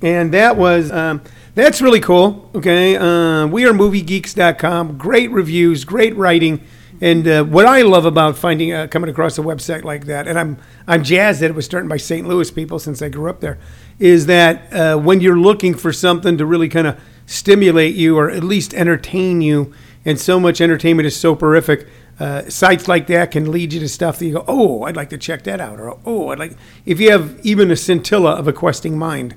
And 0.00 0.32
that 0.32 0.56
was 0.56 0.92
um, 0.92 1.22
that's 1.54 1.82
really 1.82 2.00
cool. 2.00 2.50
Okay, 2.54 2.96
uh, 2.96 3.46
we 3.48 3.64
are 3.66 3.72
moviegeeks.com. 3.72 4.96
Great 4.96 5.30
reviews, 5.32 5.84
great 5.84 6.14
writing, 6.16 6.64
and 7.00 7.26
uh, 7.26 7.44
what 7.44 7.66
I 7.66 7.82
love 7.82 8.04
about 8.04 8.38
finding 8.38 8.72
uh, 8.72 8.86
coming 8.86 9.10
across 9.10 9.38
a 9.38 9.42
website 9.42 9.82
like 9.82 10.06
that, 10.06 10.28
and 10.28 10.38
I'm 10.38 10.58
I'm 10.86 11.02
jazzed 11.02 11.40
that 11.40 11.50
it 11.50 11.54
was 11.54 11.64
started 11.64 11.88
by 11.88 11.96
St. 11.96 12.28
Louis 12.28 12.48
people 12.52 12.78
since 12.78 13.02
I 13.02 13.08
grew 13.08 13.28
up 13.28 13.40
there, 13.40 13.58
is 13.98 14.26
that 14.26 14.72
uh, 14.72 14.98
when 14.98 15.20
you're 15.20 15.38
looking 15.38 15.74
for 15.74 15.92
something 15.92 16.38
to 16.38 16.46
really 16.46 16.68
kind 16.68 16.86
of 16.86 17.00
stimulate 17.26 17.96
you 17.96 18.16
or 18.16 18.30
at 18.30 18.44
least 18.44 18.72
entertain 18.74 19.40
you, 19.40 19.74
and 20.04 20.20
so 20.20 20.38
much 20.38 20.60
entertainment 20.60 21.08
is 21.08 21.16
so 21.16 21.34
horrific. 21.34 21.88
Uh, 22.18 22.48
sites 22.48 22.88
like 22.88 23.06
that 23.06 23.30
can 23.30 23.50
lead 23.50 23.72
you 23.72 23.78
to 23.80 23.88
stuff 23.88 24.18
that 24.18 24.26
you 24.26 24.32
go, 24.32 24.44
oh, 24.48 24.82
I'd 24.82 24.96
like 24.96 25.10
to 25.10 25.18
check 25.18 25.44
that 25.44 25.60
out, 25.60 25.78
or 25.78 25.98
oh, 26.04 26.30
I'd 26.30 26.38
like. 26.38 26.56
If 26.84 26.98
you 26.98 27.12
have 27.12 27.38
even 27.44 27.70
a 27.70 27.76
scintilla 27.76 28.32
of 28.32 28.48
a 28.48 28.52
questing 28.52 28.98
mind, 28.98 29.36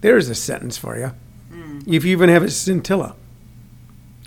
there's 0.00 0.28
a 0.30 0.34
sentence 0.34 0.78
for 0.78 0.96
you. 0.96 1.12
If 1.86 2.04
you 2.04 2.12
even 2.12 2.30
have 2.30 2.42
a 2.42 2.50
scintilla 2.50 3.14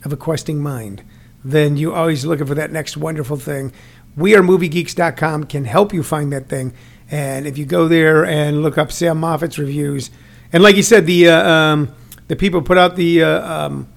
of 0.05 0.13
a 0.13 0.17
questing 0.17 0.61
mind, 0.61 1.03
then 1.43 1.77
you're 1.77 1.95
always 1.95 2.25
looking 2.25 2.45
for 2.45 2.55
that 2.55 2.71
next 2.71 2.97
wonderful 2.97 3.37
thing. 3.37 3.73
WeAreMovieGeeks.com 4.17 5.45
can 5.45 5.65
help 5.65 5.93
you 5.93 6.03
find 6.03 6.31
that 6.33 6.49
thing. 6.49 6.73
And 7.09 7.47
if 7.47 7.57
you 7.57 7.65
go 7.65 7.87
there 7.87 8.25
and 8.25 8.61
look 8.61 8.77
up 8.77 8.91
Sam 8.91 9.21
Moffat's 9.21 9.57
reviews, 9.57 10.11
and 10.53 10.61
like 10.61 10.75
you 10.75 10.83
said, 10.83 11.05
the 11.05 11.29
uh, 11.29 11.49
um, 11.49 11.95
the 12.27 12.35
people 12.35 12.61
put 12.61 12.77
out 12.77 12.95
the 12.95 13.23
uh, 13.23 13.65
um, 13.65 13.87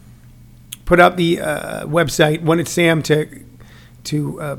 put 0.85 1.01
out 1.01 1.17
the 1.17 1.41
uh, 1.41 1.87
website 1.87 2.43
wanted 2.43 2.69
Sam 2.69 3.03
to 3.05 3.29
to 4.05 4.41
uh, 4.41 4.57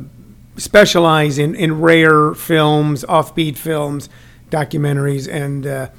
specialize 0.57 1.37
in, 1.37 1.55
in 1.55 1.81
rare 1.81 2.33
films, 2.33 3.03
offbeat 3.05 3.57
films, 3.57 4.09
documentaries, 4.49 5.31
and 5.31 5.65
uh, 5.65 5.89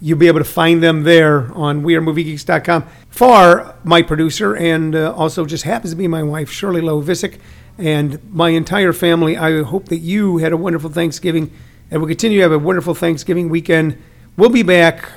you'll 0.00 0.18
be 0.18 0.26
able 0.26 0.40
to 0.40 0.44
find 0.44 0.82
them 0.82 1.02
there 1.02 1.52
on 1.54 1.82
wearemoviegeeks.com. 1.82 2.86
For 3.08 3.74
my 3.84 4.02
producer, 4.02 4.54
and 4.56 4.94
uh, 4.94 5.12
also 5.12 5.46
just 5.46 5.64
happens 5.64 5.92
to 5.92 5.96
be 5.96 6.08
my 6.08 6.22
wife, 6.22 6.50
Shirley 6.50 6.80
Lowe 6.80 7.00
Visick, 7.00 7.38
and 7.78 8.20
my 8.32 8.50
entire 8.50 8.92
family, 8.92 9.36
I 9.36 9.62
hope 9.62 9.86
that 9.88 9.98
you 9.98 10.38
had 10.38 10.52
a 10.52 10.56
wonderful 10.56 10.90
Thanksgiving 10.90 11.50
and 11.90 12.00
will 12.00 12.08
continue 12.08 12.38
to 12.38 12.42
have 12.42 12.52
a 12.52 12.58
wonderful 12.58 12.94
Thanksgiving 12.94 13.48
weekend. 13.48 14.00
We'll 14.36 14.50
be 14.50 14.62
back 14.62 15.08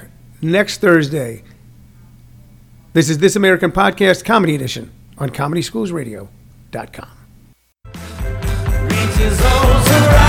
next 0.41 0.79
Thursday. 0.79 1.43
This 2.93 3.09
is 3.09 3.17
This 3.19 3.35
American 3.35 3.71
Podcast 3.71 4.25
Comedy 4.25 4.55
Edition 4.55 4.91
on 5.17 5.29
ComedySchoolsRadio.com. 5.29 7.16
those 9.17 9.41
around. 9.41 10.26